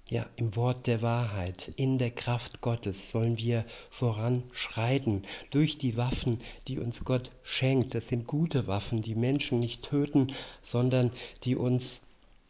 Ja, 0.09 0.25
im 0.37 0.55
Wort 0.55 0.87
der 0.87 1.03
Wahrheit, 1.03 1.73
in 1.75 1.99
der 1.99 2.13
Kraft 2.13 2.61
Gottes 2.61 3.11
sollen 3.11 3.39
wir 3.39 3.65
voranschreiten 3.91 5.23
durch 5.51 5.79
die 5.79 5.97
Waffen, 5.97 6.39
die 6.69 6.79
uns 6.79 7.05
Gott 7.05 7.31
schenkt. 7.43 7.93
Das 7.93 8.07
sind 8.07 8.29
gute 8.29 8.69
Waffen, 8.69 9.03
die 9.03 9.17
Menschen 9.17 9.59
nicht 9.59 9.83
töten, 9.83 10.33
sondern 10.63 11.11
die 11.43 11.57
uns 11.57 12.03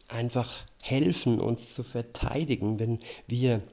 einfach 0.07 0.65
helfen, 0.83 1.39
uns 1.41 1.73
zu 1.73 1.81
verteidigen, 1.81 2.77
wenn 2.77 2.99
wir 3.25 3.63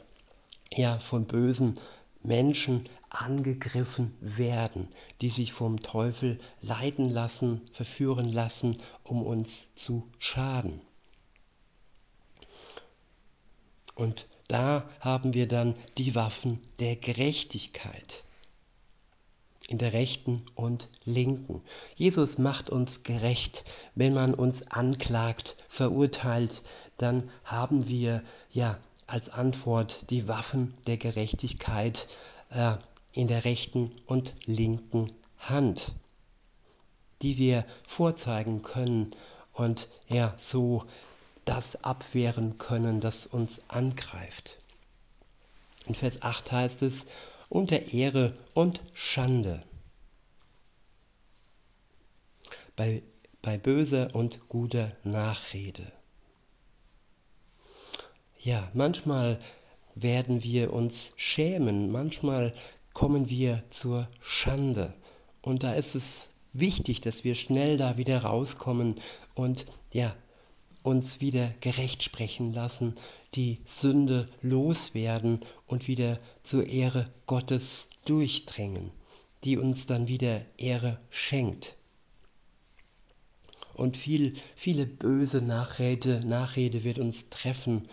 ja 0.73 0.99
von 0.99 1.27
bösen 1.27 1.75
Menschen 2.23 2.89
angegriffen 3.11 4.17
werden, 4.21 4.89
die 5.21 5.29
sich 5.29 5.53
vom 5.53 5.83
Teufel 5.83 6.39
leiten 6.63 7.11
lassen, 7.11 7.61
verführen 7.71 8.33
lassen, 8.33 8.81
um 9.03 9.23
uns 9.23 9.75
zu 9.75 10.09
schaden. 10.17 10.81
Und 13.95 14.27
da 14.49 14.89
haben 15.01 15.35
wir 15.35 15.49
dann 15.49 15.75
die 15.99 16.15
Waffen 16.15 16.61
der 16.81 16.97
Gerechtigkeit 16.97 18.25
in 19.69 19.79
der 19.79 19.93
rechten 19.93 20.43
und 20.55 20.89
linken. 21.05 21.63
Jesus 21.95 22.39
macht 22.39 22.69
uns 22.69 23.03
gerecht. 23.03 23.65
Wenn 23.95 24.13
man 24.13 24.35
uns 24.35 24.71
anklagt, 24.71 25.57
verurteilt, 25.69 26.63
dann 26.99 27.25
haben 27.45 27.89
wir 27.89 28.23
ja 28.51 28.77
als 29.07 29.31
Antwort 29.31 30.11
die 30.11 30.29
Waffen 30.29 30.75
der 30.87 30.97
Gerechtigkeit 30.99 32.09
äh, 32.51 32.75
in 33.13 33.29
der 33.29 33.45
rechten 33.45 33.93
und 34.07 34.35
linken 34.45 35.11
Hand, 35.39 35.93
die 37.23 37.39
wir 37.39 37.65
vorzeigen 37.87 38.63
können 38.63 39.11
und 39.53 39.89
ja 40.09 40.35
so 40.37 40.83
das 41.45 41.85
abwehren 41.85 42.59
können, 42.59 43.01
das 43.01 43.27
uns 43.27 43.61
angreift. 43.69 44.59
In 45.87 45.95
Vers 45.95 46.23
8 46.23 46.53
heißt 46.53 46.83
es, 46.83 47.07
unter 47.49 47.93
Ehre 47.93 48.37
und 48.55 48.83
Schande. 48.95 49.61
Bei, 52.77 53.03
bei 53.43 53.59
böser 53.59 54.15
und 54.15 54.49
guter 54.49 54.97
Nachrede. 55.05 55.93
Ja, 58.41 58.69
manchmal 58.75 59.39
werden 59.95 60.43
wir 60.43 60.73
uns 60.73 61.13
schämen, 61.17 61.93
manchmal 61.93 62.53
kommen 62.93 63.29
wir 63.29 63.63
zur 63.71 64.09
Schande. 64.21 64.93
Und 65.43 65.63
da 65.63 65.75
ist 65.75 65.95
es 65.95 66.33
wichtig, 66.53 67.01
dass 67.01 67.25
wir 67.25 67.35
schnell 67.35 67.77
da 67.77 67.97
wieder 67.97 68.23
rauskommen 68.23 68.97
und 69.35 69.67
ja, 69.93 70.15
uns 70.85 71.21
wieder 71.21 71.53
gerecht 71.61 72.03
sprechen 72.03 72.53
lassen, 72.53 72.95
die 73.35 73.59
Sünde 73.65 74.27
loswerden 74.43 75.41
und 75.67 75.89
wieder 75.89 76.21
zur 76.45 76.67
Ehre 76.69 77.09
Gottes 77.27 77.89
durchdringen, 78.05 78.93
die 79.43 79.57
uns 79.57 79.87
dann 79.87 80.07
wieder 80.07 80.43
Ehre 80.59 81.01
schenkt. 81.11 81.75
Und 83.73 83.97
viel, 83.97 84.35
viele 84.55 84.87
böse 84.87 85.41
Nachrede, 85.41 86.21
Nachrede 86.27 86.85
wird 86.85 87.01
uns 87.01 87.29
treffen 87.31 87.89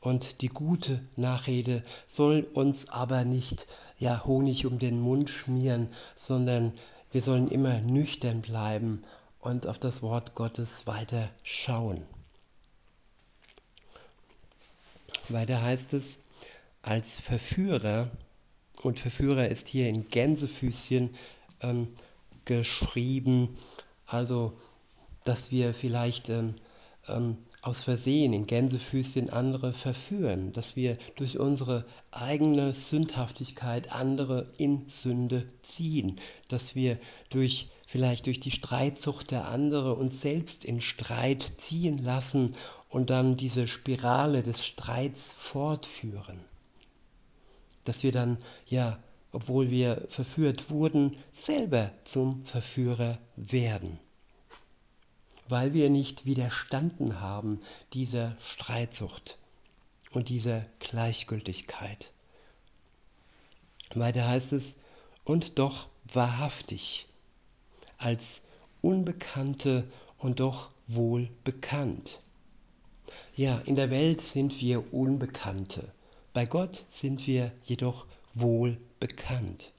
und 0.00 0.42
die 0.42 0.48
gute 0.48 1.00
Nachrede 1.16 1.82
soll 2.06 2.46
uns 2.52 2.90
aber 2.90 3.24
nicht 3.24 3.66
ja 3.98 4.22
Honig 4.26 4.66
um 4.66 4.78
den 4.78 5.00
Mund 5.00 5.30
schmieren, 5.30 5.88
sondern 6.14 6.72
wir 7.10 7.22
sollen 7.22 7.48
immer 7.48 7.80
nüchtern 7.80 8.42
bleiben 8.42 9.02
und 9.40 9.66
auf 9.66 9.78
das 9.78 10.02
Wort 10.02 10.34
Gottes 10.34 10.86
weiter 10.86 11.30
schauen. 11.42 12.02
Weiter 15.28 15.62
heißt 15.62 15.94
es, 15.94 16.20
als 16.82 17.18
Verführer, 17.18 18.10
und 18.82 18.98
Verführer 18.98 19.48
ist 19.48 19.68
hier 19.68 19.88
in 19.88 20.04
Gänsefüßchen 20.04 21.10
ähm, 21.62 21.88
geschrieben, 22.44 23.56
also 24.06 24.52
dass 25.24 25.50
wir 25.50 25.72
vielleicht 25.72 26.28
ähm, 26.28 26.56
ähm, 27.08 27.38
aus 27.62 27.82
Versehen 27.82 28.32
in 28.32 28.46
Gänsefüßchen 28.46 29.30
andere 29.30 29.72
verführen, 29.72 30.52
dass 30.52 30.76
wir 30.76 30.98
durch 31.16 31.38
unsere 31.38 31.86
eigene 32.10 32.74
Sündhaftigkeit 32.74 33.92
andere 33.92 34.46
in 34.58 34.88
Sünde 34.88 35.46
ziehen, 35.62 36.20
dass 36.48 36.74
wir 36.74 36.98
durch 37.30 37.68
vielleicht 37.86 38.26
durch 38.26 38.40
die 38.40 38.50
Streitsucht 38.50 39.30
der 39.30 39.48
andere 39.48 39.94
uns 39.94 40.20
selbst 40.20 40.64
in 40.64 40.80
Streit 40.80 41.54
ziehen 41.58 42.02
lassen 42.02 42.54
und 42.94 43.10
dann 43.10 43.36
diese 43.36 43.66
Spirale 43.66 44.44
des 44.44 44.64
Streits 44.64 45.32
fortführen. 45.32 46.38
Dass 47.82 48.04
wir 48.04 48.12
dann, 48.12 48.38
ja, 48.68 49.00
obwohl 49.32 49.68
wir 49.68 50.06
verführt 50.08 50.70
wurden, 50.70 51.16
selber 51.32 51.90
zum 52.04 52.46
Verführer 52.46 53.18
werden. 53.34 53.98
Weil 55.48 55.74
wir 55.74 55.90
nicht 55.90 56.24
widerstanden 56.24 57.20
haben 57.20 57.60
dieser 57.94 58.36
Streitsucht 58.40 59.38
und 60.12 60.28
dieser 60.28 60.64
Gleichgültigkeit. 60.78 62.12
Weiter 63.96 64.28
heißt 64.28 64.52
es, 64.52 64.76
und 65.24 65.58
doch 65.58 65.88
wahrhaftig, 66.12 67.08
als 67.98 68.42
Unbekannte 68.82 69.90
und 70.16 70.38
doch 70.38 70.70
wohl 70.86 71.28
bekannt. 71.42 72.20
Ja, 73.36 73.58
in 73.66 73.74
der 73.74 73.90
Welt 73.90 74.20
sind 74.20 74.60
wir 74.60 74.92
Unbekannte. 74.92 75.92
Bei 76.32 76.46
Gott 76.46 76.84
sind 76.88 77.26
wir 77.26 77.52
jedoch 77.64 78.06
wohl 78.32 78.78
bekannt. 79.00 79.72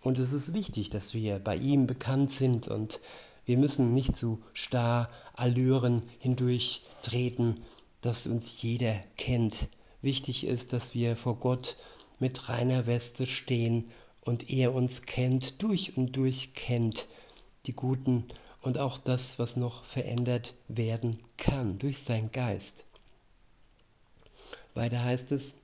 Und 0.00 0.18
es 0.18 0.32
ist 0.32 0.54
wichtig, 0.54 0.90
dass 0.90 1.14
wir 1.14 1.38
bei 1.38 1.56
ihm 1.56 1.86
bekannt 1.86 2.30
sind 2.30 2.68
und 2.68 3.00
wir 3.46 3.58
müssen 3.58 3.92
nicht 3.92 4.16
zu 4.16 4.40
starr 4.52 5.06
Allüren 5.34 6.02
hindurch 6.18 6.82
treten, 7.02 7.62
dass 8.00 8.26
uns 8.26 8.60
jeder 8.62 9.00
kennt. 9.16 9.68
Wichtig 10.02 10.44
ist, 10.44 10.72
dass 10.72 10.94
wir 10.94 11.16
vor 11.16 11.36
Gott 11.36 11.76
mit 12.18 12.48
reiner 12.48 12.86
Weste 12.86 13.26
stehen 13.26 13.90
und 14.20 14.50
er 14.50 14.74
uns 14.74 15.02
kennt, 15.02 15.62
durch 15.62 15.96
und 15.96 16.16
durch 16.16 16.54
kennt, 16.54 17.06
die 17.66 17.74
guten 17.74 18.24
und 18.64 18.78
auch 18.78 18.96
das, 18.96 19.38
was 19.38 19.56
noch 19.56 19.84
verändert 19.84 20.54
werden 20.68 21.18
kann 21.36 21.78
durch 21.78 22.02
seinen 22.02 22.32
Geist. 22.32 22.86
Weiter 24.72 25.04
heißt 25.04 25.32
es, 25.32 25.56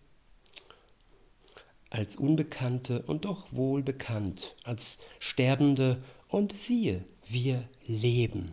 als 1.88 2.14
Unbekannte 2.16 3.02
und 3.02 3.24
doch 3.24 3.46
wohlbekannt, 3.52 4.54
als 4.64 4.98
Sterbende 5.18 6.00
und 6.28 6.52
siehe, 6.52 7.04
wir 7.26 7.66
leben. 7.86 8.52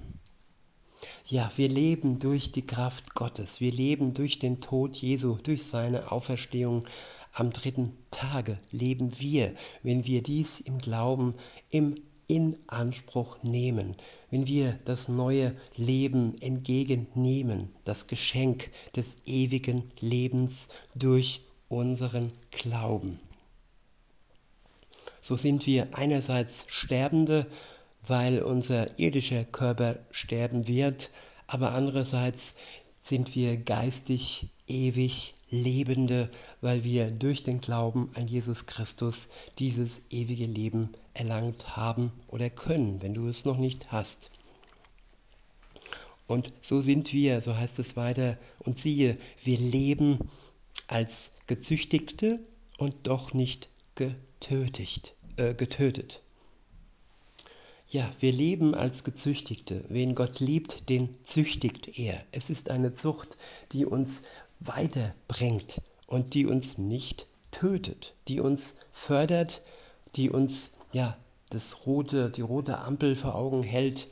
Ja, 1.25 1.51
wir 1.57 1.67
leben 1.67 2.17
durch 2.17 2.51
die 2.51 2.65
Kraft 2.65 3.13
Gottes, 3.13 3.60
wir 3.60 3.71
leben 3.71 4.13
durch 4.13 4.39
den 4.39 4.62
Tod 4.62 4.95
Jesu, 4.95 5.36
durch 5.36 5.65
seine 5.65 6.12
Auferstehung 6.12 6.88
am 7.33 7.51
dritten 7.51 7.95
Tage 8.10 8.57
leben 8.71 9.19
wir, 9.19 9.53
wenn 9.83 10.05
wir 10.05 10.23
dies 10.23 10.60
im 10.60 10.79
Glauben, 10.79 11.36
im 11.69 11.95
in 12.27 12.57
Anspruch 12.67 13.41
nehmen, 13.43 13.95
wenn 14.29 14.47
wir 14.47 14.77
das 14.85 15.07
neue 15.07 15.55
Leben 15.75 16.35
entgegennehmen, 16.41 17.73
das 17.85 18.07
Geschenk 18.07 18.69
des 18.95 19.17
ewigen 19.25 19.89
Lebens 20.01 20.67
durch 20.95 21.41
unseren 21.69 22.31
Glauben. 22.51 23.19
So 25.21 25.35
sind 25.35 25.65
wir 25.65 25.89
einerseits 25.93 26.65
Sterbende, 26.67 27.47
weil 28.05 28.41
unser 28.41 28.99
irdischer 28.99 29.43
Körper 29.43 29.99
sterben 30.11 30.67
wird, 30.67 31.11
aber 31.47 31.71
andererseits 31.71 32.55
sind 33.01 33.35
wir 33.35 33.57
geistig 33.57 34.47
ewig 34.67 35.33
Lebende, 35.49 36.29
weil 36.62 36.83
wir 36.83 37.10
durch 37.10 37.43
den 37.43 37.62
Glauben 37.62 38.12
an 38.15 38.27
Jesus 38.27 38.65
Christus 38.65 39.29
dieses 39.60 40.01
ewige 40.10 40.45
Leben 40.45 40.89
erlangt 41.13 41.77
haben 41.77 42.12
oder 42.27 42.49
können, 42.49 43.01
wenn 43.01 43.13
du 43.13 43.27
es 43.27 43.45
noch 43.45 43.57
nicht 43.57 43.91
hast. 43.91 44.31
Und 46.27 46.51
so 46.60 46.81
sind 46.81 47.13
wir, 47.13 47.39
so 47.41 47.55
heißt 47.55 47.79
es 47.79 47.95
weiter, 47.95 48.38
und 48.60 48.77
siehe, 48.77 49.17
wir 49.43 49.57
leben 49.57 50.19
als 50.88 51.31
Gezüchtigte 51.47 52.41
und 52.77 52.95
doch 53.03 53.33
nicht 53.33 53.69
getötet. 53.95 55.13
Äh, 55.38 55.53
getötet. 55.53 56.21
Ja, 57.89 58.12
wir 58.19 58.33
leben 58.33 58.75
als 58.75 59.05
Gezüchtigte. 59.05 59.86
Wen 59.88 60.13
Gott 60.13 60.41
liebt, 60.41 60.89
den 60.89 61.23
züchtigt 61.23 61.97
er. 61.97 62.21
Es 62.33 62.49
ist 62.49 62.69
eine 62.69 62.93
Zucht, 62.93 63.38
die 63.71 63.86
uns 63.86 64.23
weiterbringt 64.59 65.81
und 66.07 66.33
die 66.33 66.45
uns 66.45 66.77
nicht 66.77 67.27
tötet, 67.51 68.13
die 68.27 68.39
uns 68.39 68.75
fördert, 68.91 69.61
die 70.15 70.29
uns 70.29 70.71
ja 70.91 71.17
das 71.49 71.85
rote, 71.85 72.29
die 72.29 72.41
rote 72.41 72.79
Ampel 72.79 73.15
vor 73.15 73.35
Augen 73.35 73.63
hält. 73.63 74.07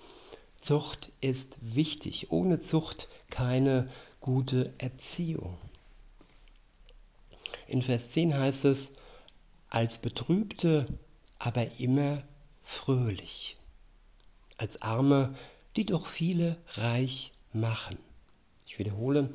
Zucht 0.58 1.12
ist 1.22 1.76
wichtig. 1.76 2.32
Ohne 2.32 2.60
Zucht 2.60 3.10
keine 3.30 3.86
gute 4.20 4.74
Erziehung. 4.78 5.58
In 7.68 7.82
Vers 7.82 8.12
10 8.12 8.38
heißt 8.38 8.66
es, 8.66 8.94
als 9.70 10.00
Betrübte, 10.00 10.86
aber 11.40 11.80
immer 11.80 12.24
fröhlich 12.64 13.58
als 14.58 14.82
Arme, 14.82 15.36
die 15.76 15.86
doch 15.86 16.06
viele 16.08 16.58
reich 16.76 17.34
machen. 17.54 17.98
Ich 18.66 18.80
wiederhole, 18.80 19.30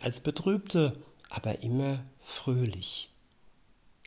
als 0.00 0.20
Betrübte, 0.20 0.96
aber 1.30 1.62
immer 1.62 2.02
fröhlich. 2.20 3.10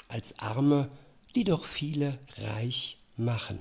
Als 0.08 0.40
Arme, 0.40 0.90
die 1.36 1.44
doch 1.44 1.64
viele 1.64 2.18
reich 2.38 2.98
machen. 3.18 3.60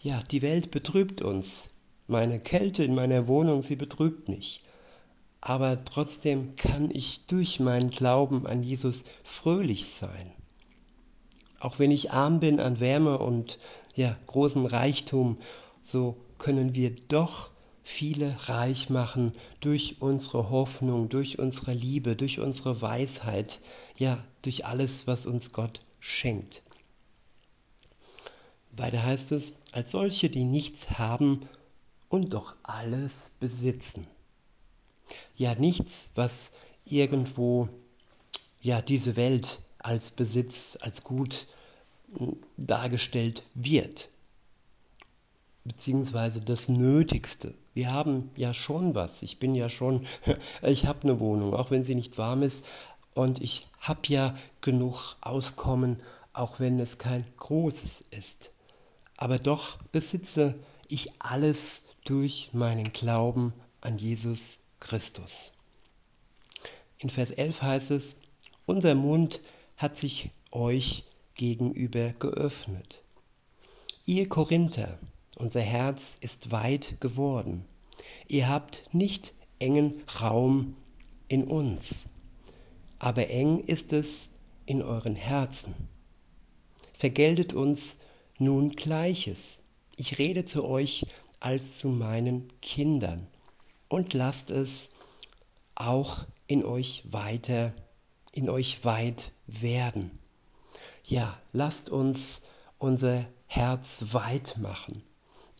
Ja, 0.00 0.22
die 0.30 0.42
Welt 0.42 0.70
betrübt 0.70 1.22
uns. 1.22 1.68
Meine 2.06 2.40
Kälte 2.40 2.84
in 2.84 2.94
meiner 2.94 3.28
Wohnung, 3.28 3.62
sie 3.62 3.76
betrübt 3.76 4.28
mich. 4.28 4.62
Aber 5.40 5.84
trotzdem 5.84 6.56
kann 6.56 6.90
ich 6.90 7.26
durch 7.26 7.60
meinen 7.60 7.90
Glauben 7.90 8.46
an 8.46 8.62
Jesus 8.62 9.04
fröhlich 9.22 9.88
sein. 9.88 10.32
Auch 11.60 11.78
wenn 11.78 11.90
ich 11.90 12.12
arm 12.12 12.40
bin 12.40 12.60
an 12.60 12.80
Wärme 12.80 13.18
und 13.18 13.58
ja, 13.94 14.16
großen 14.26 14.66
Reichtum 14.66 15.38
so 15.82 16.16
können 16.38 16.74
wir 16.74 16.94
doch 17.08 17.50
viele 17.88 18.36
reich 18.48 18.90
machen 18.90 19.32
durch 19.60 19.96
unsere 20.00 20.50
Hoffnung, 20.50 21.08
durch 21.08 21.38
unsere 21.38 21.72
Liebe, 21.72 22.16
durch 22.16 22.40
unsere 22.40 22.82
Weisheit, 22.82 23.60
ja, 23.96 24.22
durch 24.42 24.66
alles, 24.66 25.06
was 25.06 25.24
uns 25.24 25.52
Gott 25.52 25.80
schenkt. 26.00 26.62
Weiter 28.76 29.04
heißt 29.04 29.30
es, 29.30 29.54
als 29.70 29.92
solche, 29.92 30.28
die 30.28 30.42
nichts 30.42 30.98
haben 30.98 31.48
und 32.08 32.34
doch 32.34 32.56
alles 32.64 33.30
besitzen. 33.38 34.08
Ja, 35.36 35.54
nichts, 35.54 36.10
was 36.16 36.50
irgendwo, 36.84 37.68
ja, 38.60 38.82
diese 38.82 39.14
Welt 39.14 39.62
als 39.78 40.10
Besitz, 40.10 40.76
als 40.80 41.04
Gut 41.04 41.46
hm, 42.18 42.36
dargestellt 42.56 43.44
wird 43.54 44.08
beziehungsweise 45.64 46.42
das 46.42 46.68
Nötigste. 46.68 47.54
Wir 47.76 47.92
haben 47.92 48.30
ja 48.36 48.54
schon 48.54 48.94
was. 48.94 49.20
Ich 49.20 49.38
bin 49.38 49.54
ja 49.54 49.68
schon, 49.68 50.06
ich 50.62 50.86
habe 50.86 51.02
eine 51.02 51.20
Wohnung, 51.20 51.52
auch 51.52 51.70
wenn 51.70 51.84
sie 51.84 51.94
nicht 51.94 52.16
warm 52.16 52.42
ist. 52.42 52.64
Und 53.12 53.42
ich 53.42 53.68
habe 53.80 54.00
ja 54.06 54.34
genug 54.62 55.16
Auskommen, 55.20 55.98
auch 56.32 56.58
wenn 56.58 56.80
es 56.80 56.96
kein 56.96 57.26
großes 57.36 58.06
ist. 58.12 58.50
Aber 59.18 59.38
doch 59.38 59.76
besitze 59.92 60.54
ich 60.88 61.12
alles 61.18 61.82
durch 62.06 62.48
meinen 62.54 62.94
Glauben 62.94 63.52
an 63.82 63.98
Jesus 63.98 64.58
Christus. 64.80 65.52
In 66.96 67.10
Vers 67.10 67.30
11 67.30 67.60
heißt 67.60 67.90
es, 67.90 68.16
unser 68.64 68.94
Mund 68.94 69.42
hat 69.76 69.98
sich 69.98 70.30
euch 70.50 71.04
gegenüber 71.36 72.14
geöffnet. 72.14 73.02
Ihr 74.06 74.30
Korinther, 74.30 74.98
unser 75.36 75.60
Herz 75.60 76.16
ist 76.20 76.50
weit 76.50 76.96
geworden. 77.00 77.64
Ihr 78.26 78.48
habt 78.48 78.84
nicht 78.92 79.34
engen 79.58 80.02
Raum 80.20 80.76
in 81.28 81.44
uns, 81.44 82.06
aber 82.98 83.28
eng 83.28 83.60
ist 83.60 83.92
es 83.92 84.30
in 84.64 84.82
euren 84.82 85.14
Herzen. 85.14 85.74
Vergeltet 86.92 87.52
uns 87.52 87.98
nun 88.38 88.70
Gleiches. 88.70 89.62
Ich 89.96 90.18
rede 90.18 90.44
zu 90.44 90.64
euch 90.64 91.04
als 91.38 91.78
zu 91.78 91.88
meinen 91.88 92.48
Kindern 92.62 93.26
und 93.88 94.14
lasst 94.14 94.50
es 94.50 94.90
auch 95.74 96.26
in 96.46 96.64
euch 96.64 97.02
weiter, 97.10 97.74
in 98.32 98.48
euch 98.48 98.84
weit 98.84 99.32
werden. 99.46 100.18
Ja, 101.04 101.38
lasst 101.52 101.90
uns 101.90 102.42
unser 102.78 103.26
Herz 103.46 104.06
weit 104.12 104.56
machen 104.58 105.02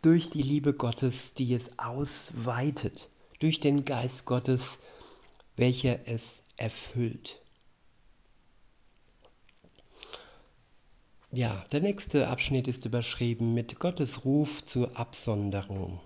durch 0.07 0.31
die 0.31 0.43
Liebe 0.43 0.73
Gottes, 0.73 1.35
die 1.35 1.53
es 1.53 1.81
ausweitet, 1.81 3.09
durch 3.41 3.59
den 3.59 3.85
Geist 3.85 4.25
Gottes, 4.25 4.79
welcher 5.57 6.07
es 6.07 6.45
erfüllt. 6.57 7.43
Ja, 11.33 11.65
der 11.73 11.81
nächste 11.81 12.29
Abschnitt 12.29 12.69
ist 12.69 12.85
überschrieben 12.85 13.53
mit 13.53 13.81
Gottes 13.81 14.25
Ruf 14.25 14.65
zur 14.65 14.97
Absonderung. 14.97 16.01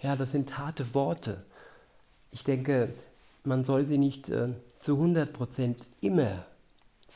Ja, 0.00 0.16
das 0.16 0.30
sind 0.30 0.56
harte 0.56 0.94
Worte. 0.94 1.44
Ich 2.30 2.42
denke, 2.42 2.94
man 3.42 3.66
soll 3.66 3.84
sie 3.84 3.98
nicht 3.98 4.30
äh, 4.30 4.54
zu 4.80 4.92
100% 4.92 5.90
immer 6.00 6.46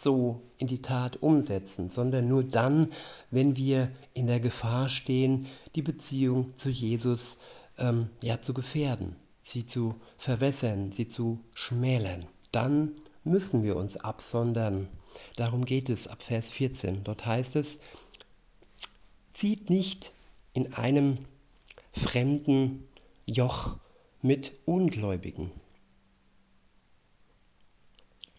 so 0.03 0.43
in 0.59 0.67
die 0.67 0.83
Tat 0.83 1.17
umsetzen, 1.23 1.91
sondern 1.91 2.29
nur 2.29 2.45
dann, 2.45 2.91
wenn 3.31 3.57
wir 3.57 3.91
in 4.15 4.27
der 4.27 4.41
Gefahr 4.41 4.89
stehen, 4.89 5.47
die 5.75 5.83
Beziehung 5.83 6.57
zu 6.57 6.69
Jesus 6.71 7.39
ähm, 7.79 8.09
ja, 8.23 8.41
zu 8.41 8.55
gefährden, 8.55 9.17
sie 9.43 9.65
zu 9.65 9.95
verwässern, 10.17 10.93
sie 10.93 11.09
zu 11.09 11.41
schmälern. 11.55 12.27
Dann 12.53 12.93
müssen 13.25 13.63
wir 13.63 13.77
uns 13.77 13.97
absondern. 13.97 14.89
Darum 15.37 15.65
geht 15.65 15.91
es 15.91 16.09
ab 16.09 16.23
Vers 16.23 16.51
14. 16.51 17.05
Dort 17.05 17.27
heißt 17.27 17.57
es, 17.57 17.79
zieht 19.33 19.71
nicht 19.71 20.13
in 20.53 20.73
einem 20.75 21.19
fremden 21.93 22.89
Joch 23.27 23.79
mit 24.23 24.53
Ungläubigen. 24.65 25.51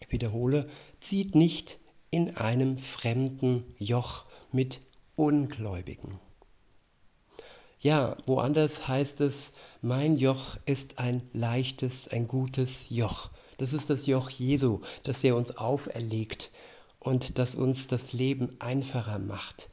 Ich 0.00 0.10
wiederhole, 0.12 0.68
zieht 1.00 1.34
nicht 1.34 1.78
in 2.10 2.36
einem 2.36 2.78
fremden 2.78 3.64
Joch 3.78 4.26
mit 4.52 4.80
Ungläubigen. 5.16 6.18
Ja, 7.80 8.16
woanders 8.26 8.88
heißt 8.88 9.22
es, 9.22 9.52
mein 9.80 10.16
Joch 10.16 10.58
ist 10.66 10.98
ein 10.98 11.22
leichtes, 11.32 12.08
ein 12.08 12.28
gutes 12.28 12.90
Joch. 12.90 13.30
Das 13.56 13.72
ist 13.72 13.88
das 13.88 14.06
Joch 14.06 14.28
Jesu, 14.28 14.80
das 15.02 15.24
er 15.24 15.36
uns 15.36 15.56
auferlegt 15.56 16.50
und 16.98 17.38
das 17.38 17.54
uns 17.54 17.86
das 17.86 18.12
Leben 18.12 18.54
einfacher 18.60 19.18
macht, 19.18 19.70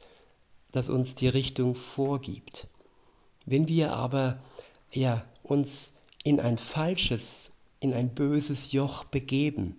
das 0.72 0.88
uns 0.88 1.14
die 1.16 1.28
Richtung 1.28 1.74
vorgibt. 1.74 2.66
Wenn 3.44 3.68
wir 3.68 3.92
aber 3.92 4.40
ja, 4.90 5.24
uns 5.42 5.92
in 6.24 6.40
ein 6.40 6.56
falsches, 6.56 7.50
in 7.80 7.92
ein 7.92 8.14
böses 8.14 8.72
Joch 8.72 9.04
begeben, 9.04 9.76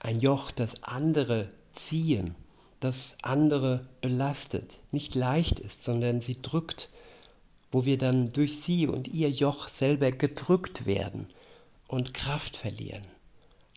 ein 0.00 0.20
Joch, 0.20 0.50
das 0.50 0.82
andere 0.84 1.50
ziehen, 1.72 2.34
das 2.80 3.16
andere 3.22 3.88
belastet, 4.00 4.82
nicht 4.92 5.14
leicht 5.14 5.58
ist, 5.58 5.82
sondern 5.82 6.20
sie 6.20 6.40
drückt, 6.40 6.90
wo 7.70 7.84
wir 7.84 7.98
dann 7.98 8.32
durch 8.32 8.60
sie 8.60 8.86
und 8.86 9.08
ihr 9.08 9.30
Joch 9.30 9.68
selber 9.68 10.10
gedrückt 10.10 10.86
werden 10.86 11.26
und 11.88 12.14
Kraft 12.14 12.56
verlieren. 12.56 13.04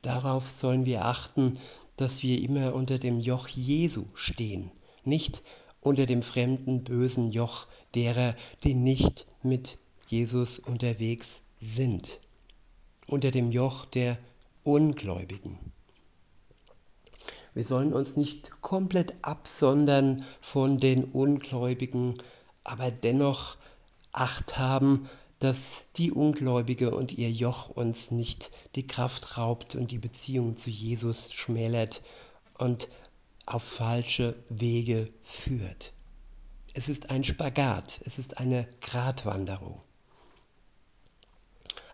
Darauf 0.02 0.50
sollen 0.50 0.86
wir 0.86 1.06
achten, 1.06 1.60
dass 1.98 2.24
wir 2.24 2.42
immer 2.42 2.74
unter 2.74 2.98
dem 2.98 3.20
Joch 3.20 3.48
Jesu 3.48 4.06
stehen, 4.14 4.72
nicht 5.04 5.44
unter 5.82 6.06
dem 6.06 6.22
fremden, 6.22 6.84
bösen 6.84 7.32
Joch 7.32 7.68
derer, 7.96 8.36
die 8.64 8.74
nicht 8.74 9.28
mit 9.44 9.80
Jesus 10.08 10.60
unterwegs 10.60 11.44
sind, 11.60 12.20
unter 13.08 13.32
dem 13.32 13.52
Joch 13.52 13.86
der 13.86 14.18
Ungläubigen. 14.64 15.71
Wir 17.54 17.64
sollen 17.64 17.94
uns 17.94 18.16
nicht 18.16 18.62
komplett 18.62 19.26
absondern 19.26 20.26
von 20.40 20.80
den 20.80 21.04
Ungläubigen, 21.04 22.14
aber 22.64 22.92
dennoch 22.92 23.58
Acht 24.14 24.58
haben, 24.58 25.10
dass 25.40 25.88
die 25.96 26.12
Ungläubige 26.12 26.94
und 26.94 27.18
ihr 27.18 27.32
Joch 27.32 27.70
uns 27.70 28.12
nicht 28.12 28.52
die 28.76 28.86
Kraft 28.86 29.38
raubt 29.38 29.76
und 29.76 29.92
die 29.92 29.98
Beziehung 29.98 30.58
zu 30.58 30.70
Jesus 30.70 31.32
schmälert 31.32 32.04
und 32.58 32.90
auf 33.46 33.64
falsche 33.64 34.36
Wege 34.50 35.08
führt. 35.24 35.94
Es 36.74 36.90
ist 36.90 37.10
ein 37.10 37.24
Spagat, 37.24 38.00
es 38.06 38.20
ist 38.20 38.38
eine 38.38 38.68
Gratwanderung. 38.82 39.82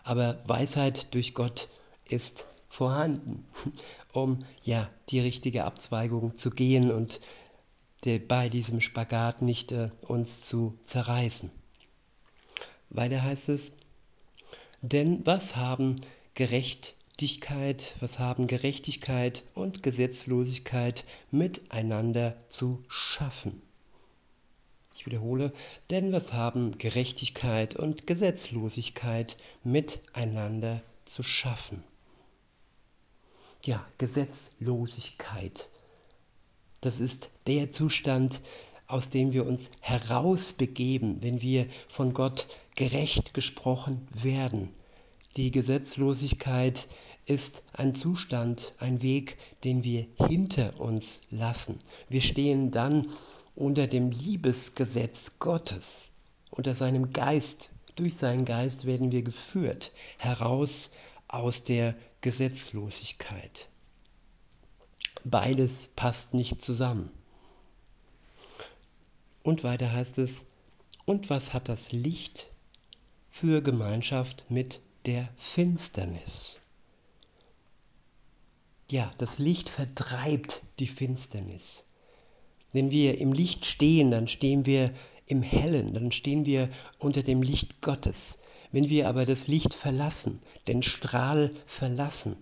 Aber 0.04 0.40
Weisheit 0.48 1.14
durch 1.14 1.34
Gott 1.34 1.70
ist 2.10 2.48
vorhanden, 2.78 3.44
um 4.14 4.46
ja 4.62 4.88
die 5.10 5.20
richtige 5.20 5.66
Abzweigung 5.66 6.36
zu 6.36 6.52
gehen 6.52 6.92
und 6.92 7.20
de, 8.06 8.20
bei 8.20 8.50
diesem 8.50 8.82
Spagat 8.82 9.42
nicht 9.42 9.72
äh, 9.72 9.90
uns 10.02 10.42
zu 10.42 10.78
zerreißen. 10.84 11.50
Weiter 12.92 13.24
heißt 13.24 13.50
es, 13.50 13.72
denn 14.84 15.26
was 15.26 15.56
haben 15.56 15.96
Gerechtigkeit, 16.36 17.96
was 18.00 18.20
haben 18.20 18.46
Gerechtigkeit 18.46 19.44
und 19.56 19.82
Gesetzlosigkeit 19.82 21.04
miteinander 21.32 22.36
zu 22.48 22.84
schaffen? 22.90 23.60
Ich 24.96 25.08
wiederhole, 25.08 25.52
denn 25.90 26.12
was 26.12 26.34
haben 26.34 26.78
Gerechtigkeit 26.78 27.76
und 27.76 28.06
Gesetzlosigkeit 28.06 29.36
miteinander 29.64 30.78
zu 31.06 31.24
schaffen? 31.24 31.84
Ja, 33.66 33.86
Gesetzlosigkeit. 33.98 35.70
Das 36.82 37.00
ist 37.00 37.32
der 37.48 37.70
Zustand, 37.72 38.42
aus 38.88 39.10
dem 39.10 39.34
wir 39.34 39.46
uns 39.46 39.72
herausbegeben, 39.82 41.22
wenn 41.22 41.42
wir 41.42 41.68
von 41.88 42.14
Gott 42.14 42.48
gerecht 42.76 43.34
gesprochen 43.34 44.08
werden. 44.12 44.70
Die 45.36 45.52
Gesetzlosigkeit 45.52 46.88
ist 47.26 47.64
ein 47.74 47.94
Zustand, 47.94 48.74
ein 48.80 49.02
Weg, 49.02 49.38
den 49.64 49.84
wir 49.84 50.08
hinter 50.28 50.80
uns 50.80 51.22
lassen. 51.30 51.80
Wir 52.08 52.22
stehen 52.22 52.72
dann 52.72 53.08
unter 53.54 53.88
dem 53.88 54.12
Liebesgesetz 54.12 55.34
Gottes, 55.40 56.12
unter 56.52 56.74
seinem 56.74 57.12
Geist. 57.12 57.70
Durch 57.96 58.16
seinen 58.16 58.46
Geist 58.46 58.86
werden 58.86 59.12
wir 59.12 59.24
geführt 59.24 59.92
heraus 60.18 60.92
aus 61.28 61.64
der 61.64 61.96
Gesetzlosigkeit. 62.28 63.70
Beides 65.24 65.92
passt 65.96 66.34
nicht 66.34 66.62
zusammen. 66.62 67.10
Und 69.44 69.64
weiter 69.64 69.94
heißt 69.94 70.18
es, 70.18 70.46
und 71.06 71.30
was 71.30 71.54
hat 71.54 71.70
das 71.70 71.94
Licht 71.94 72.50
für 73.30 73.62
Gemeinschaft 73.62 74.52
mit 74.52 74.82
der 75.06 75.30
Finsternis? 75.38 76.60
Ja, 78.92 79.10
das 79.20 79.40
Licht 79.40 79.70
vertreibt 79.70 80.64
die 80.80 80.88
Finsternis. 80.88 81.86
Wenn 82.74 82.92
wir 82.92 83.22
im 83.22 83.32
Licht 83.32 83.64
stehen, 83.64 84.12
dann 84.12 84.28
stehen 84.28 84.66
wir 84.66 84.90
im 85.28 85.44
Hellen, 85.44 85.94
dann 85.94 86.12
stehen 86.12 86.46
wir 86.46 86.70
unter 87.00 87.24
dem 87.24 87.42
Licht 87.42 87.82
Gottes. 87.82 88.38
Wenn 88.72 88.90
wir 88.90 89.08
aber 89.08 89.26
das 89.26 89.48
Licht 89.48 89.74
verlassen, 89.74 90.40
den 90.68 90.84
Strahl 90.84 91.52
verlassen, 91.66 92.38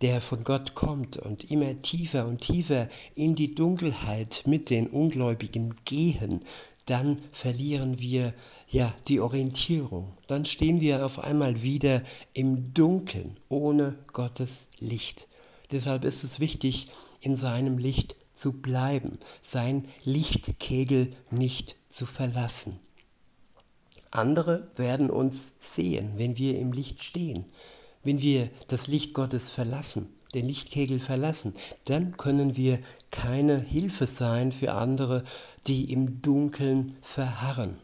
der 0.00 0.20
von 0.20 0.44
Gott 0.44 0.74
kommt 0.74 1.16
und 1.16 1.50
immer 1.50 1.80
tiefer 1.80 2.26
und 2.26 2.40
tiefer 2.40 2.88
in 3.14 3.34
die 3.34 3.54
Dunkelheit 3.54 4.42
mit 4.46 4.70
den 4.70 4.86
Ungläubigen 4.86 5.74
gehen, 5.84 6.42
dann 6.86 7.18
verlieren 7.32 7.98
wir 7.98 8.32
ja 8.68 8.94
die 9.08 9.20
Orientierung. 9.20 10.12
Dann 10.26 10.44
stehen 10.44 10.80
wir 10.80 11.04
auf 11.04 11.18
einmal 11.18 11.62
wieder 11.62 12.02
im 12.32 12.72
Dunkeln 12.74 13.36
ohne 13.48 13.98
Gottes 14.12 14.68
Licht. 14.78 15.28
Deshalb 15.70 16.04
ist 16.04 16.24
es 16.24 16.40
wichtig, 16.40 16.88
in 17.20 17.36
seinem 17.36 17.76
Licht 17.76 18.16
zu 18.32 18.52
bleiben, 18.52 19.18
sein 19.42 19.82
Lichtkegel 20.04 21.10
nicht 21.30 21.76
zu 21.90 22.06
verlassen. 22.06 22.78
Andere 24.10 24.70
werden 24.76 25.10
uns 25.10 25.54
sehen, 25.58 26.12
wenn 26.16 26.38
wir 26.38 26.58
im 26.58 26.72
Licht 26.72 27.02
stehen. 27.02 27.44
Wenn 28.02 28.22
wir 28.22 28.48
das 28.68 28.86
Licht 28.86 29.12
Gottes 29.12 29.50
verlassen, 29.50 30.08
den 30.34 30.46
Lichtkegel 30.46 31.00
verlassen, 31.00 31.54
dann 31.84 32.16
können 32.16 32.56
wir 32.56 32.80
keine 33.10 33.60
Hilfe 33.60 34.06
sein 34.06 34.52
für 34.52 34.72
andere, 34.72 35.24
die 35.66 35.92
im 35.92 36.22
Dunkeln 36.22 36.96
verharren. 37.00 37.78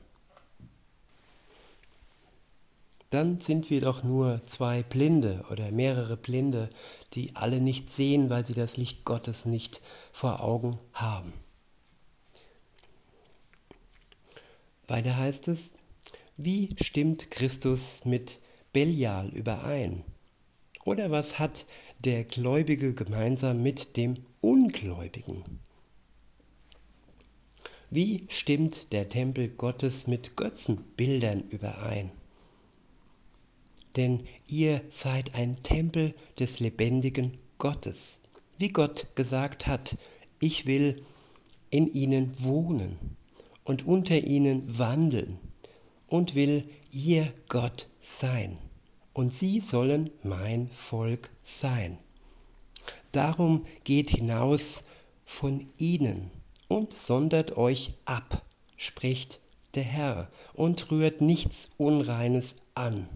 Dann 3.10 3.38
sind 3.40 3.70
wir 3.70 3.80
doch 3.80 4.02
nur 4.02 4.42
zwei 4.44 4.82
Blinde 4.82 5.44
oder 5.50 5.70
mehrere 5.70 6.16
Blinde, 6.16 6.68
die 7.12 7.36
alle 7.36 7.60
nicht 7.60 7.90
sehen, 7.90 8.28
weil 8.28 8.44
sie 8.44 8.54
das 8.54 8.76
Licht 8.76 9.04
Gottes 9.04 9.46
nicht 9.46 9.82
vor 10.10 10.42
Augen 10.42 10.78
haben. 10.92 11.32
Weiter 14.88 15.16
heißt 15.16 15.48
es, 15.48 15.74
wie 16.36 16.74
stimmt 16.82 17.30
Christus 17.30 18.04
mit 18.04 18.40
Belial 18.72 19.28
überein? 19.28 20.02
Oder 20.84 21.10
was 21.12 21.38
hat 21.38 21.64
der 22.00 22.24
Gläubige 22.24 22.92
gemeinsam 22.92 23.62
mit 23.62 23.96
dem 23.96 24.16
Ungläubigen? 24.40 25.44
Wie 27.88 28.26
stimmt 28.28 28.92
der 28.92 29.08
Tempel 29.08 29.48
Gottes 29.48 30.08
mit 30.08 30.36
Götzenbildern 30.36 31.44
überein? 31.50 32.10
Denn 33.94 34.24
ihr 34.48 34.82
seid 34.88 35.36
ein 35.36 35.62
Tempel 35.62 36.12
des 36.40 36.58
lebendigen 36.58 37.38
Gottes. 37.58 38.20
Wie 38.58 38.70
Gott 38.70 39.06
gesagt 39.14 39.68
hat, 39.68 39.96
ich 40.40 40.66
will 40.66 41.00
in 41.70 41.86
ihnen 41.86 42.32
wohnen 42.42 43.16
und 43.62 43.86
unter 43.86 44.18
ihnen 44.18 44.78
wandeln 44.78 45.38
und 46.14 46.36
will 46.36 46.70
ihr 46.92 47.34
Gott 47.48 47.88
sein, 47.98 48.56
und 49.14 49.34
sie 49.34 49.58
sollen 49.58 50.12
mein 50.22 50.70
Volk 50.70 51.28
sein. 51.42 51.98
Darum 53.10 53.66
geht 53.82 54.10
hinaus 54.10 54.84
von 55.24 55.66
ihnen 55.76 56.30
und 56.68 56.92
sondert 56.92 57.56
euch 57.56 57.94
ab, 58.04 58.44
spricht 58.76 59.40
der 59.74 59.82
Herr, 59.82 60.30
und 60.52 60.92
rührt 60.92 61.20
nichts 61.20 61.72
Unreines 61.78 62.58
an, 62.76 63.08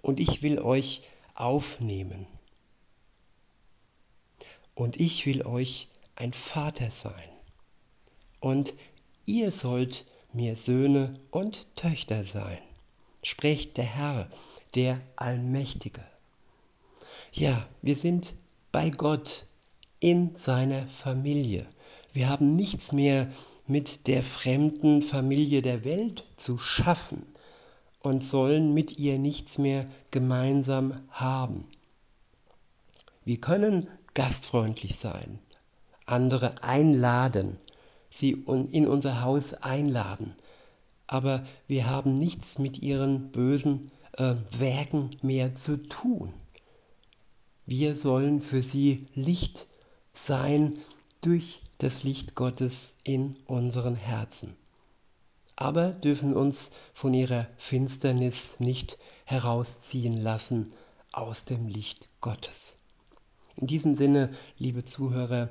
und 0.00 0.18
ich 0.18 0.40
will 0.40 0.58
euch 0.58 1.02
aufnehmen. 1.34 2.26
Und 4.74 4.98
ich 4.98 5.26
will 5.26 5.42
euch 5.44 5.88
ein 6.16 6.32
Vater 6.32 6.90
sein, 6.90 7.28
und 8.40 8.72
ihr 9.26 9.50
sollt 9.50 10.06
mir 10.32 10.56
Söhne 10.56 11.14
und 11.30 11.66
Töchter 11.76 12.24
sein, 12.24 12.58
spricht 13.22 13.76
der 13.76 13.84
Herr, 13.84 14.28
der 14.74 15.00
Allmächtige. 15.16 16.02
Ja, 17.32 17.66
wir 17.82 17.96
sind 17.96 18.34
bei 18.72 18.90
Gott 18.90 19.46
in 20.00 20.34
seiner 20.34 20.86
Familie. 20.88 21.66
Wir 22.12 22.28
haben 22.28 22.56
nichts 22.56 22.92
mehr 22.92 23.28
mit 23.66 24.06
der 24.06 24.22
fremden 24.22 25.02
Familie 25.02 25.62
der 25.62 25.84
Welt 25.84 26.24
zu 26.36 26.58
schaffen 26.58 27.24
und 28.00 28.24
sollen 28.24 28.74
mit 28.74 28.98
ihr 28.98 29.18
nichts 29.18 29.58
mehr 29.58 29.86
gemeinsam 30.10 31.00
haben. 31.10 31.68
Wir 33.24 33.38
können 33.38 33.86
gastfreundlich 34.14 34.98
sein, 34.98 35.38
andere 36.06 36.62
einladen, 36.62 37.58
sie 38.12 38.32
in 38.70 38.86
unser 38.86 39.22
Haus 39.22 39.54
einladen, 39.54 40.36
aber 41.06 41.44
wir 41.66 41.88
haben 41.88 42.14
nichts 42.14 42.58
mit 42.58 42.82
ihren 42.82 43.32
bösen 43.32 43.90
äh, 44.12 44.34
Werken 44.58 45.10
mehr 45.22 45.54
zu 45.54 45.82
tun. 45.82 46.32
Wir 47.64 47.94
sollen 47.94 48.42
für 48.42 48.60
sie 48.60 49.08
Licht 49.14 49.68
sein 50.12 50.74
durch 51.22 51.62
das 51.78 52.02
Licht 52.02 52.34
Gottes 52.34 52.94
in 53.02 53.36
unseren 53.46 53.94
Herzen. 53.94 54.56
Aber 55.56 55.92
dürfen 55.92 56.34
uns 56.34 56.70
von 56.92 57.14
ihrer 57.14 57.46
Finsternis 57.56 58.56
nicht 58.58 58.98
herausziehen 59.24 60.22
lassen 60.22 60.70
aus 61.12 61.44
dem 61.44 61.68
Licht 61.68 62.08
Gottes. 62.20 62.78
In 63.56 63.66
diesem 63.66 63.94
Sinne, 63.94 64.30
liebe 64.58 64.84
Zuhörer, 64.84 65.50